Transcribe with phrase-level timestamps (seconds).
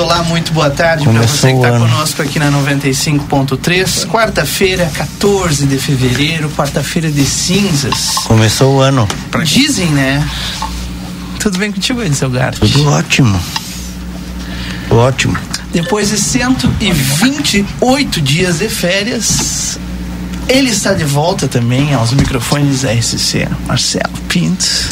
[0.00, 4.06] Olá, muito boa tarde para você que está conosco aqui na 95.3.
[4.06, 8.14] Quarta-feira, 14 de fevereiro, quarta-feira de cinzas.
[8.24, 9.06] Começou o ano.
[9.44, 10.26] Dizem, né?
[11.38, 12.58] Tudo bem contigo, Edson Gart?
[12.58, 13.38] Tudo ótimo.
[14.88, 15.36] Ótimo.
[15.70, 19.78] Depois de 128 dias de férias,
[20.48, 24.89] ele está de volta também aos microfones da RCC, Marcelo Pinto.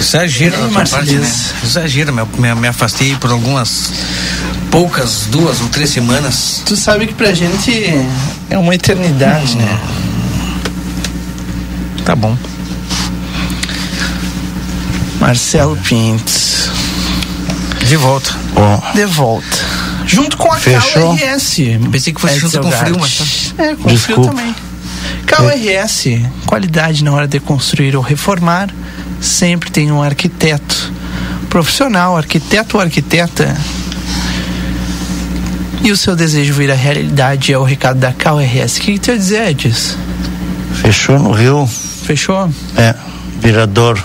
[0.00, 1.30] Exagera na tua parte, né?
[2.12, 3.92] Me, me, me afastei por algumas
[4.70, 6.62] poucas, duas ou três semanas.
[6.66, 7.72] Tu sabe que pra gente
[8.50, 9.60] é uma eternidade, hum.
[9.60, 9.80] né?
[12.04, 12.36] Tá bom.
[15.20, 16.68] Marcelo Pintos.
[17.86, 18.30] De volta.
[18.56, 18.94] Oh.
[18.94, 19.58] De volta.
[20.06, 21.16] Junto com a Fechou?
[21.16, 21.62] KRS.
[21.90, 23.64] Pensei que fosse junto com frio, mas tá.
[23.64, 24.22] É, com Desculpa.
[24.22, 24.54] frio também.
[25.26, 28.68] KRS, qualidade na hora de construir ou reformar
[29.24, 30.92] sempre tem um arquiteto
[31.48, 33.56] profissional, arquiteto ou arquiteta.
[35.82, 38.78] E o seu desejo vir à realidade é o recado da KRS.
[38.78, 39.96] O que, que tu ia dizer, Edis?
[40.74, 41.68] Fechou no Rio.
[42.04, 42.50] Fechou?
[42.76, 42.94] É,
[43.40, 44.02] virador,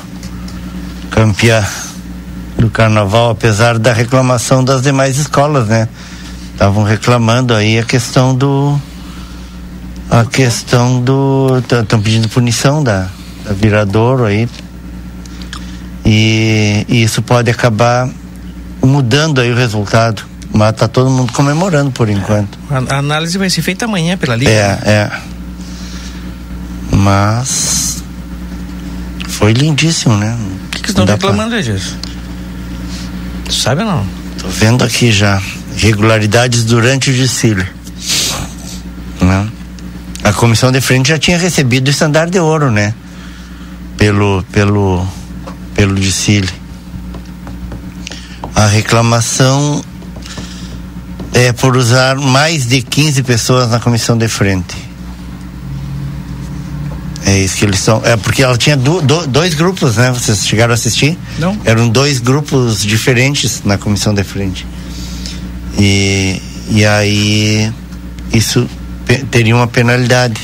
[1.09, 1.65] campeã
[2.57, 5.87] do carnaval, apesar da reclamação das demais escolas, né?
[6.53, 8.79] Estavam reclamando aí a questão do.
[10.09, 11.57] A questão do.
[11.59, 13.07] Estão pedindo punição da,
[13.45, 14.47] da Viradouro aí
[16.11, 18.09] e, e isso pode acabar
[18.81, 20.23] mudando aí o resultado.
[20.51, 22.57] Mas tá todo mundo comemorando por enquanto.
[22.71, 24.49] A, a análise vai ser feita amanhã pela Liga.
[24.49, 25.11] É, é.
[26.91, 28.03] Mas
[29.27, 30.35] foi lindíssimo, né?
[30.65, 31.61] O que, que estão reclamando pra...
[31.61, 31.95] disso?
[33.51, 34.05] Sabe ou não?
[34.39, 35.39] Tô vendo aqui já.
[35.75, 37.67] Irregularidades durante o desfile.
[39.21, 39.47] Né?
[40.23, 42.95] A comissão de frente já tinha recebido o estandarte de ouro, né?
[43.95, 45.07] Pelo, pelo
[45.79, 46.49] pelo Dicile.
[48.53, 49.81] A reclamação
[51.33, 54.75] é por usar mais de 15 pessoas na comissão de frente.
[57.25, 58.01] É isso que eles são.
[58.03, 60.11] É porque ela tinha do, do, dois grupos, né?
[60.11, 61.17] Vocês chegaram a assistir?
[61.37, 61.57] Não.
[61.63, 64.67] Eram dois grupos diferentes na comissão de frente.
[65.77, 66.41] E,
[66.71, 67.71] e aí
[68.33, 68.69] isso
[69.31, 70.41] teria uma penalidade.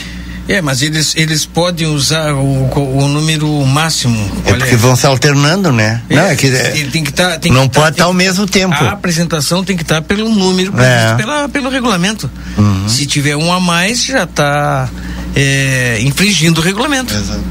[0.48, 4.32] É, mas eles, eles podem usar o, o número máximo.
[4.46, 4.78] É porque é?
[4.78, 6.02] vão se alternando, né?
[6.08, 8.08] É, não, é que, é, tem que tá, tem não que tá, pode estar tá
[8.08, 8.76] ao mesmo tempo.
[8.76, 11.16] A apresentação tem que estar tá pelo número, é.
[11.16, 12.30] pela, pelo regulamento.
[12.58, 12.88] Uhum.
[12.88, 14.88] Se tiver um a mais, já está
[15.36, 17.14] é, infringindo o regulamento.
[17.14, 17.44] Exato.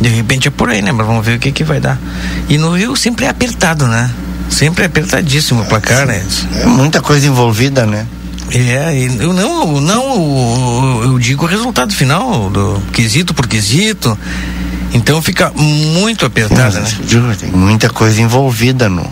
[0.00, 0.90] De repente é por aí, né?
[0.90, 1.96] Mas vamos ver o que, que vai dar.
[2.48, 4.10] E no Rio sempre é apertado, né?
[4.50, 6.26] Sempre é apertadíssimo o placar, né?
[6.60, 8.04] É muita coisa envolvida, né?
[8.54, 14.18] É, eu não, não, eu digo o resultado final, do quesito por quesito.
[14.92, 16.90] Então fica muito apertada, né?
[17.38, 19.10] Tem muita coisa envolvida no.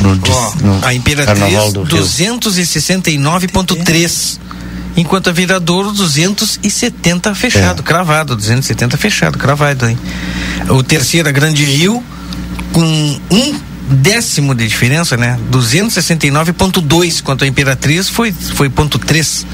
[0.00, 4.38] no, oh, no a Imperatriz 269.3
[4.96, 7.82] enquanto a Viradouro 270 fechado, é.
[7.82, 9.98] cravado, 270 fechado, cravado aí.
[10.70, 12.02] O terceiro, a Grande Rio,
[12.72, 15.38] com um décimo de diferença, né?
[15.50, 19.46] 269.2, quanto a Imperatriz foi foi ponto 3.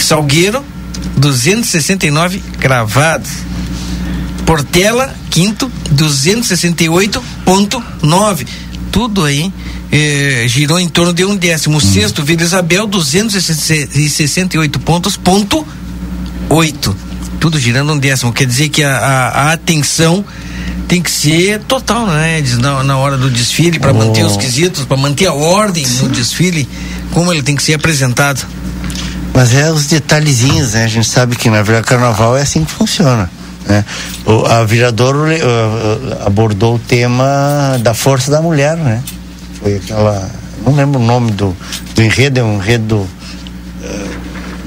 [0.00, 0.64] Salgueiro
[1.16, 3.28] 269 cravado.
[4.44, 8.46] Portela, quinto, 268.9.
[8.92, 9.50] Tudo aí
[9.90, 11.78] eh, girou em torno de um décimo.
[11.78, 11.80] Hum.
[11.80, 15.66] Sexto, Vila Isabel, 268 pontos, ponto
[16.48, 16.96] 8.
[17.40, 18.32] Tudo girando um décimo.
[18.32, 20.24] Quer dizer que a, a, a atenção
[20.88, 22.42] tem que ser total, né?
[22.60, 23.94] Na, na hora do desfile, para oh.
[23.94, 26.04] manter os quesitos, para manter a ordem Sim.
[26.04, 26.68] no desfile,
[27.12, 28.46] como ele tem que ser apresentado.
[29.34, 30.84] Mas é os detalhezinhos, né?
[30.84, 33.30] A gente sabe que na Vila Carnaval é assim que funciona.
[33.66, 33.84] Né?
[34.24, 39.02] O, a Viradouro uh, abordou o tema da força da mulher, né?
[39.60, 40.30] Foi aquela.
[40.64, 41.54] Não lembro o nome do,
[41.94, 43.08] do enredo, é um enredo uh,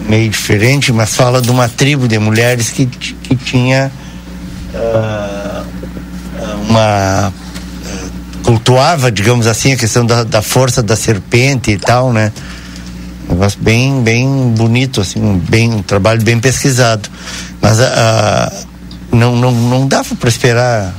[0.07, 3.91] meio diferente, mas fala de uma tribo de mulheres que, que tinha
[4.73, 5.38] uh,
[6.69, 7.33] uma.
[8.43, 12.31] Cultuava, digamos assim, a questão da, da força da serpente e tal, né?
[13.27, 17.09] Um negócio bem, bem bonito, assim, um, bem, um trabalho bem pesquisado.
[17.61, 18.51] Mas a,
[19.11, 20.93] não, não, não dava para esperar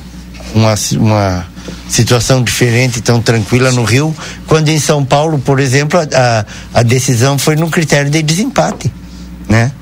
[0.54, 1.46] uma, uma
[1.88, 4.14] situação diferente, tão tranquila no Rio,
[4.46, 6.44] quando em São Paulo, por exemplo, a,
[6.74, 8.92] a decisão foi no critério de desempate,
[9.48, 9.72] né?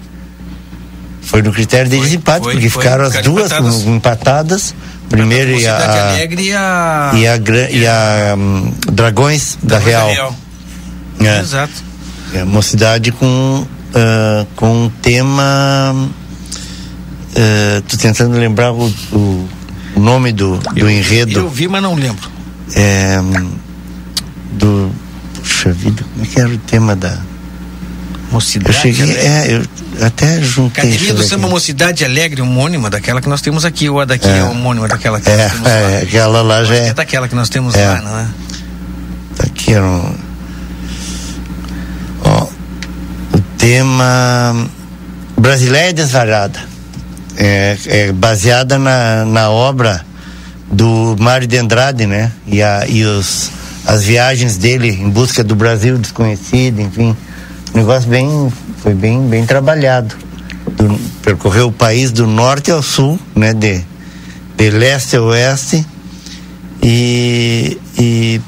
[1.22, 4.74] Foi no critério de foi, desempate, foi, porque foi, ficaram as duas empatadas, empatadas
[5.08, 7.36] primeiro e a, Alegre e a e a,
[7.70, 10.08] e a um, Dragões da, da Real.
[10.10, 10.36] Real.
[11.20, 11.40] É.
[11.40, 11.72] Exato.
[12.34, 13.26] É, mocidade com
[13.66, 19.48] uh, com um tema uh, tô tentando lembrar o, o
[19.98, 21.40] o nome do, do eu, enredo.
[21.40, 22.30] Eu vi, mas não lembro.
[22.74, 23.18] É,
[24.52, 24.90] do.
[25.34, 27.18] Puxa vida, como é que era o tema da.
[28.30, 29.26] Mocidade eu cheguei, Alegre.
[29.26, 30.84] É, eu até juntei.
[30.84, 34.38] Academia do Samba Mocidade Alegre, homônima daquela que nós temos aqui, ou a daqui é,
[34.38, 35.98] é homônima daquela que é, nós temos é, lá.
[35.98, 36.88] aquela lá já é.
[36.88, 38.26] É daquela que nós temos é, lá, não é?
[39.38, 40.14] Daqui era um.
[42.24, 42.46] Ó,
[43.34, 44.68] o tema.
[45.38, 46.58] Brasileira Desvariada
[47.36, 50.04] é, é baseada na, na obra
[50.70, 52.32] do Mário de Andrade, né?
[52.46, 53.50] E, a, e os,
[53.86, 57.16] as viagens dele em busca do Brasil desconhecido, enfim.
[57.74, 60.14] Negócio bem, foi bem, bem trabalhado.
[60.76, 63.52] Do, percorreu o país do norte ao sul, né?
[63.52, 63.84] De,
[64.56, 65.86] de leste a oeste
[66.82, 68.40] e, e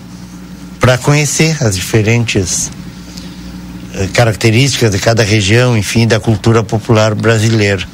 [0.81, 2.71] para conhecer as diferentes
[3.95, 7.87] eh, características de cada região, enfim, da cultura popular brasileira.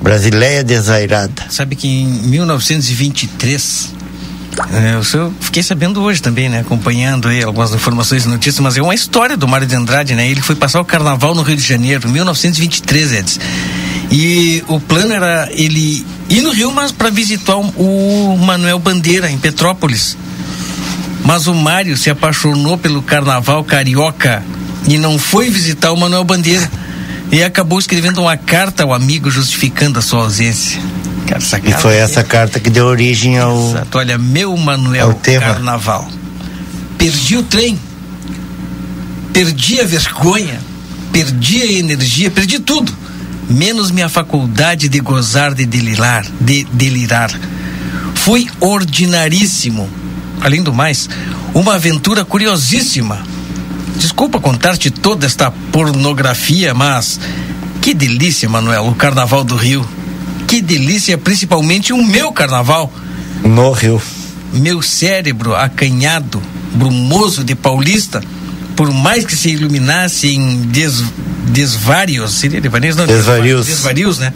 [0.00, 1.44] Brasileia Desairada.
[1.50, 3.90] Sabe que em 1923,
[4.72, 6.60] é, eu fiquei sabendo hoje também, né?
[6.60, 10.28] Acompanhando aí algumas informações e notícias, mas é uma história do Mário de Andrade, né?
[10.28, 13.40] Ele foi passar o carnaval no Rio de Janeiro, 1923, Edson.
[14.10, 19.38] E o plano era ele ir no Rio, mas para visitar o Manuel Bandeira, em
[19.38, 20.16] Petrópolis.
[21.24, 24.42] Mas o Mário se apaixonou pelo carnaval carioca
[24.88, 26.68] e não foi visitar o Manuel Bandeira.
[27.30, 30.80] E acabou escrevendo uma carta ao amigo justificando a sua ausência.
[31.30, 33.70] Cara, e foi essa carta que deu origem ao.
[33.70, 33.98] Exato.
[33.98, 36.08] Olha, meu Manuel Carnaval.
[36.98, 37.78] Perdi o trem.
[39.32, 40.60] Perdi a vergonha.
[41.12, 42.30] Perdi a energia.
[42.30, 42.92] Perdi tudo.
[43.48, 46.24] Menos minha faculdade de gozar, de delirar.
[46.40, 47.30] De delirar.
[48.14, 49.88] Fui ordinaríssimo.
[50.40, 51.08] Além do mais,
[51.54, 53.22] uma aventura curiosíssima
[54.00, 57.20] Desculpa contar-te toda esta pornografia, mas
[57.82, 59.86] que delícia, Manuel, o Carnaval do Rio.
[60.50, 62.92] Que delícia, principalmente o meu carnaval.
[63.44, 64.02] No Rio.
[64.52, 66.42] Meu cérebro acanhado,
[66.74, 68.20] brumoso de paulista,
[68.74, 71.04] por mais que se iluminasse em des,
[71.52, 73.06] desvários, seria desvarios, não?
[73.06, 73.64] Desvarios.
[73.64, 74.32] Desvarios, né?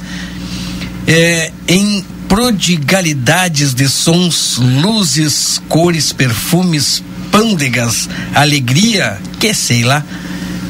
[1.08, 7.02] É, em prodigalidades de sons, luzes, cores, perfumes,
[7.32, 10.04] pândegas, alegria, que sei lá,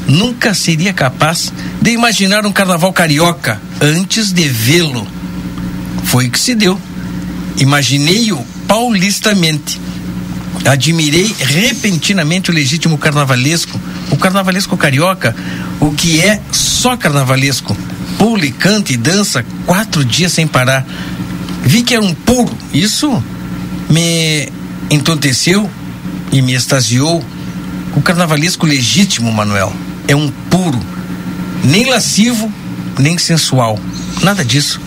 [0.08, 5.06] nunca seria capaz de imaginar um carnaval carioca antes de vê-lo.
[6.02, 6.80] Foi o que se deu.
[7.56, 9.80] Imaginei-o paulistamente.
[10.64, 13.78] Admirei repentinamente o legítimo carnavalesco,
[14.10, 15.36] o carnavalesco carioca,
[15.80, 17.76] o que é só carnavalesco.
[18.18, 20.86] Pule, canta e dança quatro dias sem parar.
[21.62, 22.56] Vi que era um puro.
[22.72, 23.22] Isso
[23.90, 24.48] me
[24.90, 25.68] entonteceu
[26.32, 27.24] e me extasiou
[27.96, 29.72] O carnavalesco legítimo, Manuel,
[30.08, 30.80] é um puro,
[31.62, 32.52] nem lascivo,
[32.98, 33.78] nem sensual.
[34.20, 34.80] Nada disso.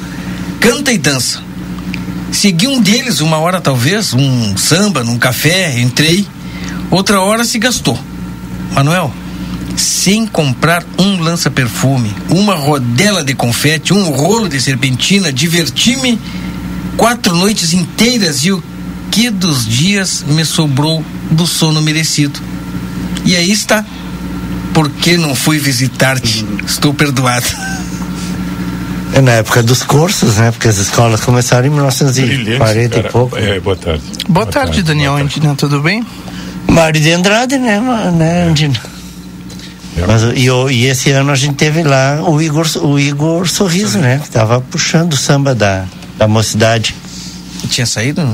[0.59, 1.41] Canta e dança.
[2.31, 6.27] Segui um deles uma hora talvez, um samba, num café, entrei.
[6.91, 7.97] Outra hora se gastou.
[8.73, 9.11] Manuel,
[9.75, 16.19] sem comprar um lança-perfume, uma rodela de confete, um rolo de serpentina, diverti-me
[16.97, 18.61] quatro noites inteiras e o
[19.11, 22.39] que dos dias me sobrou do sono merecido.
[23.23, 23.85] E aí está.
[24.73, 26.45] Por que não fui visitar-te?
[26.65, 27.47] Estou perdoado.
[29.13, 30.51] É na época dos cursos, né?
[30.51, 33.37] Porque as escolas começaram em 1940 e pouco.
[33.37, 34.03] É, boa tarde.
[34.03, 36.05] Boa, boa tarde, tarde, Daniel Andina, tudo bem?
[36.69, 37.79] Mário de Andrade, né,
[38.13, 38.79] né Andina?
[39.97, 40.05] É.
[40.05, 44.19] Mas, e, e, esse ano a gente teve lá o Igor, o Igor Sorriso, né?
[44.23, 45.85] Que tava puxando o samba da,
[46.17, 46.93] da mocidade.
[47.69, 48.27] Tinha saído?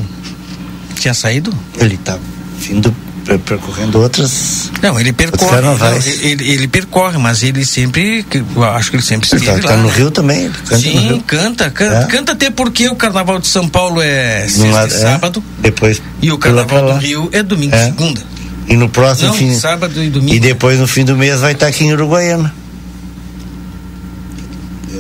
[1.00, 1.54] Tinha saído?
[1.78, 2.18] Ele tá
[2.58, 2.94] vindo
[3.46, 4.72] percorrendo outras.
[4.82, 5.62] Não, ele percorre.
[5.62, 5.78] Não,
[6.22, 8.26] ele, ele, percorre, mas ele sempre.
[8.76, 9.76] Acho que ele sempre esteve ele tá, lá.
[9.76, 10.50] Tá no Rio também.
[10.50, 12.06] Canta Sim, canta, canta, é.
[12.06, 15.44] canta até porque o Carnaval de São Paulo é sexta e é, sábado.
[15.60, 16.02] Depois.
[16.22, 17.82] E o Carnaval do Rio é domingo é.
[17.82, 18.22] e segunda.
[18.68, 19.54] E no próximo Não, fim.
[19.56, 20.34] sábado e domingo.
[20.34, 22.54] E depois no fim do mês vai estar aqui em Uruguaiana.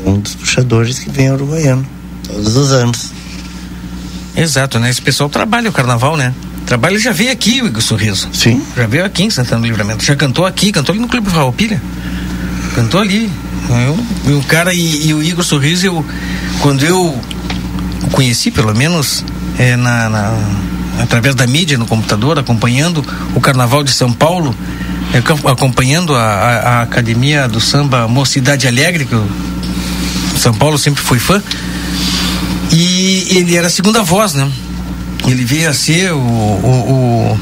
[0.05, 1.85] É um dos puxadores que vem a Uruguaiana.
[2.27, 3.11] Todos os anos.
[4.35, 4.89] Exato, né?
[4.89, 6.33] Esse pessoal trabalha o carnaval, né?
[6.65, 8.29] Trabalha já veio aqui o Igor Sorriso.
[8.33, 8.61] Sim.
[8.75, 10.03] Já veio aqui em Santana do Livramento.
[10.03, 11.81] Já cantou aqui, cantou ali no Clube Pilha.
[12.75, 13.29] Cantou ali.
[14.25, 16.05] Eu, o cara e, e, o Igor Sorriso, eu,
[16.59, 17.17] quando eu
[18.03, 19.23] o conheci, pelo menos,
[19.57, 20.37] é, na, na,
[21.01, 23.03] através da mídia, no computador, acompanhando
[23.33, 24.55] o Carnaval de São Paulo,
[25.13, 29.27] é, acompanhando a, a, a, Academia do Samba Mocidade Alegre, que o
[30.37, 31.41] São Paulo sempre foi fã.
[32.71, 34.51] E ele era a segunda voz, né?
[35.27, 37.37] Ele veio a ser o, o,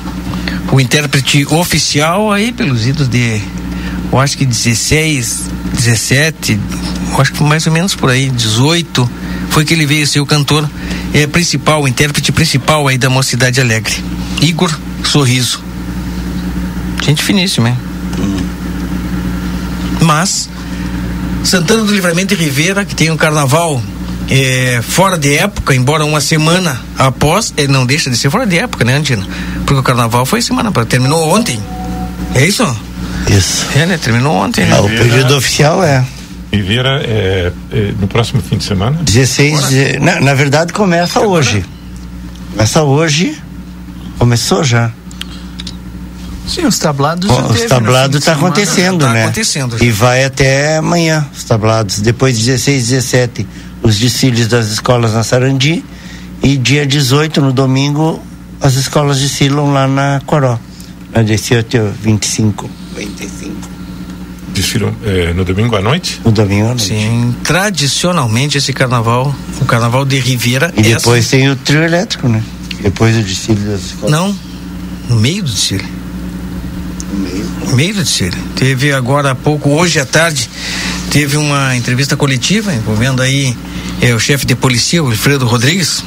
[0.72, 3.42] o, o intérprete oficial aí pelos idos de,
[4.12, 6.60] eu acho que 16, 17,
[7.12, 9.10] eu acho que mais ou menos por aí, 18,
[9.50, 10.70] foi que ele veio a ser o cantor
[11.14, 13.96] é, principal, o intérprete principal aí da Mocidade Alegre.
[14.42, 14.72] Igor
[15.04, 15.64] Sorriso.
[17.04, 17.78] Gente finíssima, hein?
[20.02, 20.50] Mas,
[21.44, 23.82] Santana do Livramento e Rivera, que tem um carnaval
[24.34, 28.58] é, fora de época, embora uma semana após, ele não deixa de ser fora de
[28.58, 29.28] época, né, Antino?
[29.66, 31.62] Porque o carnaval foi semana, terminou ontem.
[32.34, 32.64] É isso?
[33.28, 33.68] Isso.
[33.76, 33.98] É, né?
[33.98, 34.66] Terminou ontem.
[34.66, 34.74] Né?
[34.74, 36.06] Ah, o período oficial é.
[36.52, 38.98] Ribeira é, é, no próximo fim de semana?
[39.02, 41.40] 16 de, na, na verdade começa Agora?
[41.40, 41.66] hoje.
[42.52, 43.38] Começa hoje.
[44.18, 44.92] Começou já.
[46.48, 47.30] Sim, os tablados.
[47.30, 49.24] os tablados está acontecendo, tá né?
[49.24, 49.86] Acontecendo já.
[49.86, 52.00] E vai até amanhã, os tablados.
[52.00, 53.48] Depois 16, 17,
[53.84, 55.84] os desfiles das escolas na Sarandi
[56.44, 58.22] e dia 18, no domingo,
[58.60, 60.60] as escolas desfilam lá na Coró.
[61.14, 63.72] Na 18, 25, 25.
[64.54, 66.22] Desfilam é, no domingo à noite?
[66.24, 66.84] No domingo à noite.
[66.84, 70.74] Sim, tradicionalmente esse carnaval, o carnaval de Riviera.
[70.76, 72.44] E depois tem o trio elétrico, né?
[72.82, 74.12] Depois do desfile das escolas.
[74.12, 74.36] Não,
[75.10, 75.86] no meio do desfile.
[77.12, 77.46] No meio?
[77.68, 78.38] No meio do desfile.
[78.56, 80.50] Teve agora há pouco, hoje à tarde,
[81.12, 83.56] teve uma entrevista coletiva envolvendo aí
[84.02, 86.04] é, o chefe de polícia, o Alfredo Rodrigues,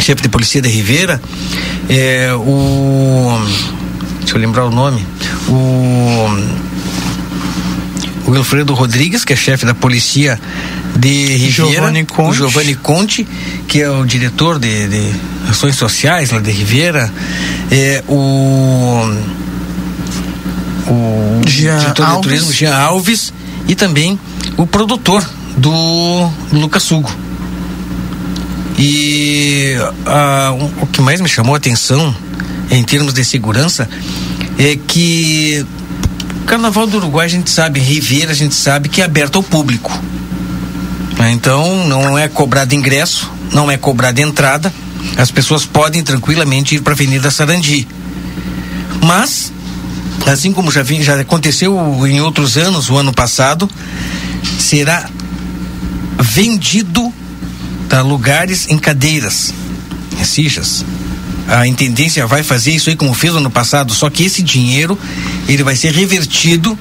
[0.00, 1.22] chefe de polícia de Ribeira,
[1.88, 3.40] é, o.
[4.20, 5.06] Deixa eu lembrar o nome.
[5.48, 6.64] O.
[8.26, 10.40] O Wilfredo Rodrigues, que é chefe da polícia
[10.96, 12.30] de Ribeira, Giovanni Conte.
[12.30, 13.28] o Giovanni Conte,
[13.68, 15.12] que é o diretor de, de
[15.46, 17.12] ações sociais lá de Ribeira,
[17.70, 19.14] é, o
[20.86, 22.16] o Jean diretor Alves.
[22.16, 23.32] de turismo Jean Alves
[23.68, 24.18] e também
[24.56, 27.10] o produtor do Lucas Sugo.
[28.78, 29.74] E
[30.80, 32.14] o que mais me chamou a atenção
[32.70, 33.88] em termos de segurança
[34.58, 35.64] é que
[36.42, 39.42] o Carnaval do Uruguai a gente sabe, Riviera a gente sabe que é aberto ao
[39.42, 39.90] público.
[41.18, 41.32] Né?
[41.32, 44.72] Então não é cobrado ingresso, não é cobrada entrada,
[45.16, 47.86] as pessoas podem tranquilamente ir para a Avenida Sarandi.
[49.02, 49.52] Mas,
[50.32, 51.76] assim como já, vi, já aconteceu
[52.06, 53.68] em outros anos, o ano passado,
[54.58, 55.08] será
[56.18, 57.12] vendido
[57.88, 59.52] para lugares em cadeiras,
[60.18, 60.84] em sijas.
[61.46, 64.98] A intendência vai fazer isso aí como fez no ano passado, só que esse dinheiro
[65.46, 66.78] ele vai ser revertido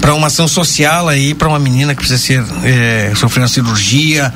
[0.00, 4.32] para uma ação social aí para uma menina que precisa ser é, sofrer uma cirurgia,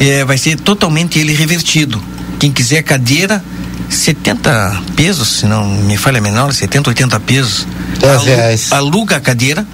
[0.00, 2.02] é, vai ser totalmente ele revertido.
[2.38, 3.44] Quem quiser cadeira,
[3.92, 7.66] 70 pesos, se não me falha menor, 70, 80 pesos.
[8.00, 8.72] 10 reais.
[8.72, 9.66] Aluga a cadeira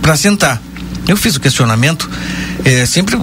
[0.00, 0.60] para sentar.
[1.06, 2.08] Eu fiz o questionamento
[2.64, 3.18] é, sempre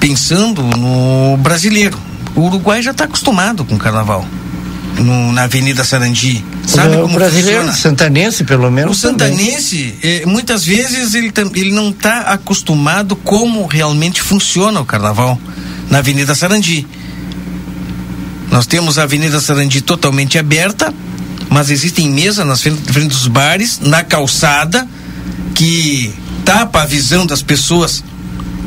[0.00, 1.98] pensando no brasileiro.
[2.34, 4.26] O Uruguai já está acostumado com o carnaval.
[4.98, 6.44] no, na Avenida Sarandi.
[6.66, 7.72] Sabe o como brasileiro, funciona?
[7.72, 8.96] santanense pelo menos.
[8.96, 15.38] O santanense, eh, muitas vezes ele, ele não está acostumado como realmente funciona o carnaval
[15.90, 16.86] na Avenida Sarandi.
[18.50, 20.92] Nós temos a Avenida Sarandi totalmente aberta,
[21.50, 24.86] mas existem mesas nas frente dos bares, na calçada,
[25.54, 26.12] que
[26.44, 28.02] tapa a visão das pessoas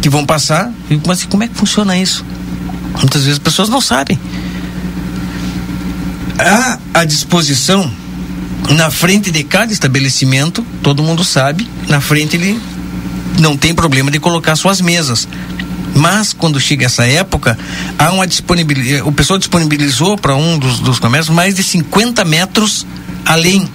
[0.01, 0.71] que vão passar.
[1.05, 2.25] Mas como é que funciona isso?
[2.99, 4.19] Muitas vezes as pessoas não sabem.
[6.37, 7.91] Há à disposição
[8.69, 12.59] na frente de cada estabelecimento, todo mundo sabe, na frente ele
[13.39, 15.27] não tem problema de colocar suas mesas.
[15.95, 17.57] Mas quando chega essa época,
[17.97, 19.01] há uma disponibilidade.
[19.03, 22.85] O pessoal disponibilizou para um dos, dos comércios mais de 50 metros
[23.25, 23.67] além.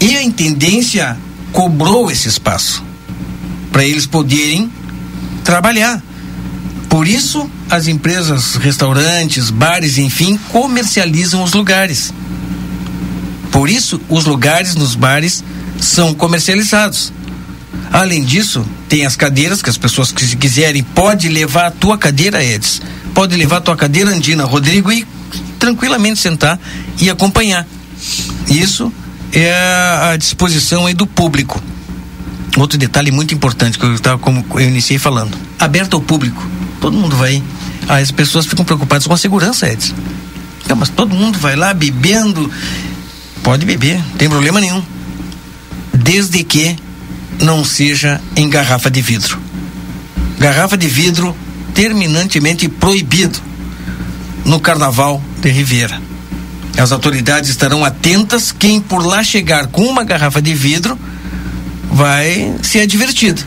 [0.00, 1.16] E a intendência
[1.52, 2.82] cobrou esse espaço
[3.72, 4.70] para eles poderem
[5.44, 6.02] trabalhar.
[6.88, 12.12] Por isso, as empresas, restaurantes, bares, enfim, comercializam os lugares.
[13.50, 15.44] Por isso, os lugares nos bares
[15.80, 17.12] são comercializados.
[17.92, 22.44] Além disso, tem as cadeiras que as pessoas que quiserem pode levar a tua cadeira,
[22.44, 22.82] Edson.
[23.14, 25.06] Pode levar a tua cadeira, Andina, Rodrigo, e
[25.58, 26.58] tranquilamente sentar
[27.00, 27.66] e acompanhar.
[28.46, 28.92] Isso
[29.32, 29.52] é
[30.12, 31.62] a disposição aí do público.
[32.56, 36.44] Outro detalhe muito importante que eu estava como eu iniciei falando, aberto ao público.
[36.80, 37.42] Todo mundo vai.
[37.88, 39.94] Aí as pessoas ficam preocupadas com a segurança, Edson.
[40.64, 42.50] Então, mas todo mundo vai lá bebendo.
[43.42, 44.82] Pode beber, não tem problema nenhum.
[45.94, 46.76] Desde que
[47.40, 49.38] não seja em garrafa de vidro.
[50.38, 51.36] Garrafa de vidro
[51.74, 53.38] terminantemente proibido
[54.44, 56.00] no Carnaval de Ribeira.
[56.76, 58.52] As autoridades estarão atentas.
[58.52, 60.98] Quem por lá chegar com uma garrafa de vidro
[61.90, 63.42] vai ser advertido.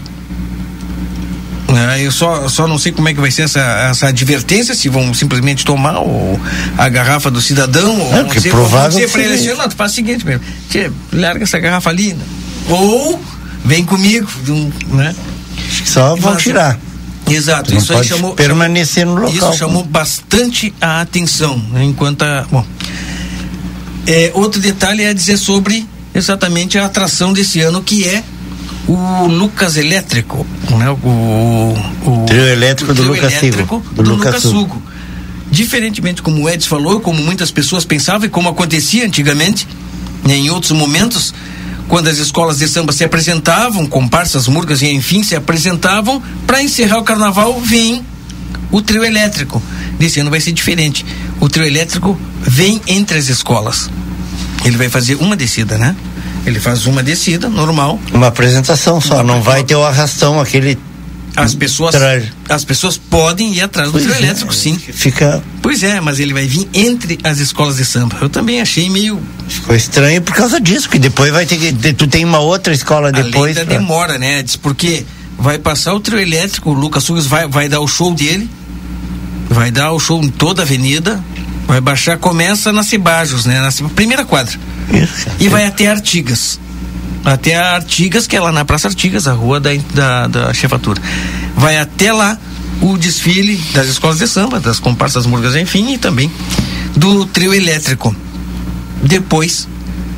[1.70, 4.90] É, eu só, só não sei como é que vai ser essa, essa advertência, se
[4.90, 6.38] vão simplesmente tomar o,
[6.78, 9.96] a garrafa do cidadão, ou é, dizer, provável dizer ele assim, não, tu faz o
[9.96, 10.44] seguinte, mesmo,
[11.14, 12.26] larga essa garrafa ali, né?
[12.70, 13.22] ou
[13.64, 14.28] vem comigo,
[14.90, 15.16] né?
[15.86, 16.80] Só vão tirar.
[17.30, 19.30] Exato, isso aí chamou permanecer no local.
[19.30, 21.84] Isso chamou bastante a atenção, né?
[21.84, 22.66] enquanto a, bom.
[24.06, 28.24] É, outro detalhe é dizer sobre exatamente a atração desse ano que é
[28.88, 30.90] o Lucas Elétrico, né?
[30.90, 34.82] O, o trio elétrico o do, trio Lucas elétrico do, do Lucas Sugo.
[35.50, 39.68] Diferentemente como o Edson falou, como muitas pessoas pensavam e como acontecia antigamente,
[40.24, 40.36] né?
[40.36, 41.34] em outros momentos,
[41.92, 47.00] quando as escolas de samba se apresentavam, comparsas, murgas e enfim se apresentavam, para encerrar
[47.00, 48.02] o carnaval vem
[48.72, 49.62] o trio elétrico.
[50.00, 51.06] Nesse ano vai ser diferente.
[51.42, 53.90] O trio elétrico vem entre as escolas.
[54.64, 55.94] Ele vai fazer uma descida, né?
[56.46, 58.00] Ele faz uma descida normal.
[58.14, 60.80] Uma apresentação só, não vai ter o arrastão, aquele
[61.36, 61.96] as pessoas,
[62.50, 64.78] as pessoas podem ir atrás do pois trio é, elétrico, sim.
[64.78, 65.42] Fica.
[65.62, 68.18] Pois é, mas ele vai vir entre as escolas de samba.
[68.22, 69.22] Eu também achei meio.
[69.48, 71.94] Ficou estranho por causa disso, que depois vai ter que.
[71.94, 73.36] Tu tem uma outra escola depois.
[73.36, 73.78] Além da pra...
[73.78, 74.44] demora, né?
[74.44, 75.06] Diz porque
[75.38, 78.50] vai passar o trio elétrico, o Lucas Sugas vai, vai dar o show dele,
[79.50, 81.24] vai dar o show em toda a avenida,
[81.66, 83.62] vai baixar, começa na Cibajos, né?
[83.62, 84.60] Na primeira quadra.
[84.92, 86.60] Isso, e vai até Artigas
[87.24, 91.02] até a Artigas, que é lá na Praça Artigas, a rua da, da, da chefatura.
[91.56, 92.38] Vai até lá
[92.82, 96.32] o desfile das escolas de samba, das comparsas murgas, enfim, e também
[96.96, 98.16] do trio elétrico.
[99.04, 99.68] Depois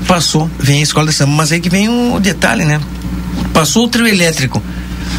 [0.08, 2.80] passou, vem a escola de samba, mas aí que vem o um detalhe, né?
[3.54, 4.62] Passou o trio elétrico.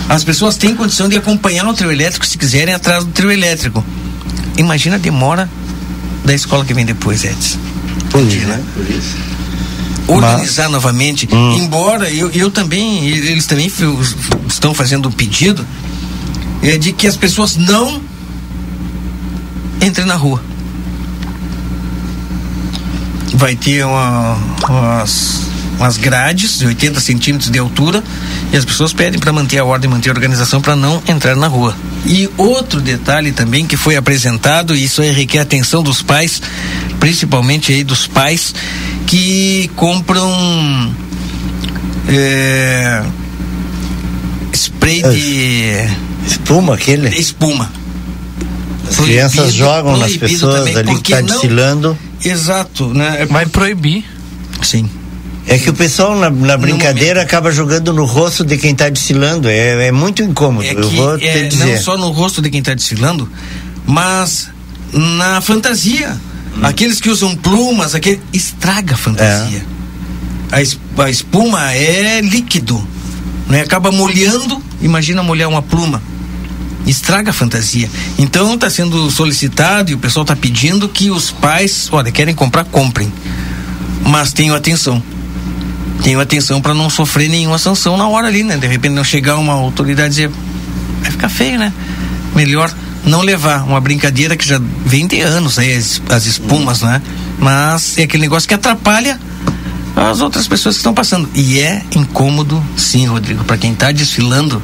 [0.08, 3.84] As pessoas têm condição de acompanhar o trio elétrico se quiserem atrás do trio elétrico.
[4.56, 5.48] Imagina a demora
[6.24, 7.58] da escola que vem depois, Edson.
[8.10, 8.62] Por dia, né?
[8.74, 9.33] Por isso
[10.06, 11.56] organizar Mas, novamente, hum.
[11.56, 13.70] embora eu, eu também, eles também
[14.48, 15.66] estão fazendo um pedido
[16.62, 18.00] é, de que as pessoas não
[19.80, 20.42] entrem na rua.
[23.34, 25.42] Vai ter uma, umas,
[25.78, 28.02] umas grades de 80 centímetros de altura
[28.52, 31.48] e as pessoas pedem para manter a ordem, manter a organização para não entrar na
[31.48, 31.74] rua.
[32.06, 36.40] E outro detalhe também que foi apresentado, e isso aí requer atenção dos pais,
[37.00, 38.54] principalmente aí dos pais
[39.06, 40.94] que compram
[42.08, 43.02] é,
[44.52, 45.88] spray de
[46.26, 47.08] espuma aquele?
[47.08, 47.72] Espuma.
[48.88, 51.98] As crianças jogam nas pessoas também, ali que está destilando.
[52.22, 53.26] Exato né?
[53.30, 54.04] Vai proibir.
[54.62, 54.88] Sim
[55.46, 59.48] é que o pessoal na, na brincadeira acaba jogando no rosto de quem está desfilando.
[59.48, 60.66] É, é muito incômodo.
[60.66, 61.66] É eu vou te é, dizer.
[61.66, 63.28] Não só no rosto de quem está desfilando,
[63.86, 64.48] mas
[64.92, 66.18] na fantasia.
[66.56, 66.60] Hum.
[66.62, 69.64] Aqueles que usam plumas, aquele estraga a fantasia.
[70.50, 70.56] É.
[70.96, 72.86] A, a espuma é líquido,
[73.48, 73.60] né?
[73.60, 74.62] Acaba molhando.
[74.80, 76.02] Imagina molhar uma pluma.
[76.86, 77.90] estraga a fantasia.
[78.18, 82.64] Então está sendo solicitado e o pessoal está pedindo que os pais, olha, querem comprar,
[82.64, 83.12] comprem.
[84.06, 85.02] Mas tenham atenção.
[86.04, 88.56] Tenham atenção para não sofrer nenhuma sanção na hora ali, né?
[88.56, 90.30] De repente não chegar uma autoridade e dizer,
[91.00, 91.72] vai ficar feio, né?
[92.36, 92.72] Melhor
[93.04, 97.02] não levar uma brincadeira que já vem de anos aí, as, as espumas, né?
[97.38, 99.18] Mas é aquele negócio que atrapalha
[99.96, 101.28] as outras pessoas que estão passando.
[101.34, 104.60] E é incômodo, sim, Rodrigo, para quem está desfilando,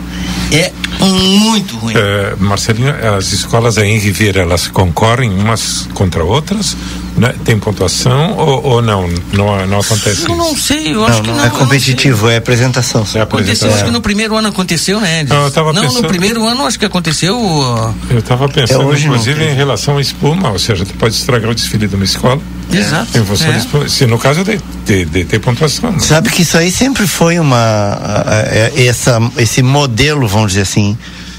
[0.52, 1.94] é muito ruim.
[1.96, 6.76] É, Marcelinho, as escolas aí em Ribeira, elas concorrem umas contra outras?
[7.16, 7.34] Né?
[7.44, 9.08] Tem pontuação ou, ou não?
[9.32, 9.66] não?
[9.66, 10.36] Não acontece eu isso?
[10.36, 11.36] não sei, eu acho não, que não.
[11.36, 13.04] não É competitivo, é apresentação.
[13.14, 15.24] É aconteceu, acho que no primeiro ano aconteceu, né?
[15.24, 16.02] Não, eu tava não pensando...
[16.02, 17.38] no primeiro ano acho que aconteceu.
[17.38, 17.94] Uh...
[18.08, 21.50] Eu estava pensando, é, hoje inclusive, em relação à espuma, ou seja, tu pode estragar
[21.50, 22.40] o desfile de uma escola.
[22.72, 23.18] Exato.
[23.18, 23.58] Em função é.
[23.58, 25.92] espuma, se no caso de, de, de ter pontuação.
[25.92, 25.98] Né?
[25.98, 27.98] Sabe que isso aí sempre foi uma.
[28.76, 30.96] Essa, esse modelo, vamos dizer assim,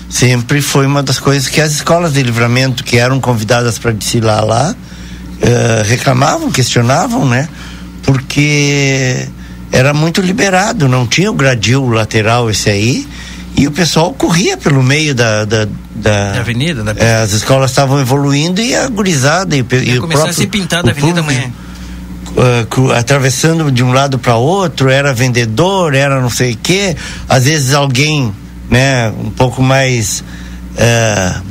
[0.10, 4.46] sempre foi uma das coisas que as escolas de livramento que eram convidadas para desfilar
[4.46, 4.76] lá
[5.42, 7.48] uh, reclamavam, questionavam, né?
[8.04, 9.28] Porque
[9.72, 13.08] era muito liberado, não tinha o gradil lateral esse aí
[13.56, 16.84] e o pessoal corria pelo meio da, da, da, da avenida.
[16.84, 16.94] Da...
[17.04, 20.90] É, as escolas estavam evoluindo e a gurizada e, e o próprio, a ser pintada
[20.90, 21.52] a avenida amanhã.
[22.32, 26.96] Uh, atravessando de um lado para outro, era vendedor, era não sei o quê.
[27.28, 28.34] Às vezes alguém,
[28.70, 30.24] né, um pouco mais
[30.74, 31.42] uh,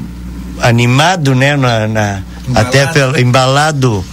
[0.63, 2.23] animado, né, na, na
[2.55, 4.05] até pelo embalado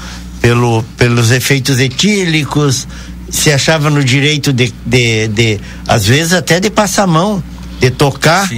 [0.42, 2.88] pelo, pelos efeitos etílicos,
[3.30, 7.44] se achava no direito de, de, de às vezes até de passar a mão,
[7.80, 8.50] de tocar,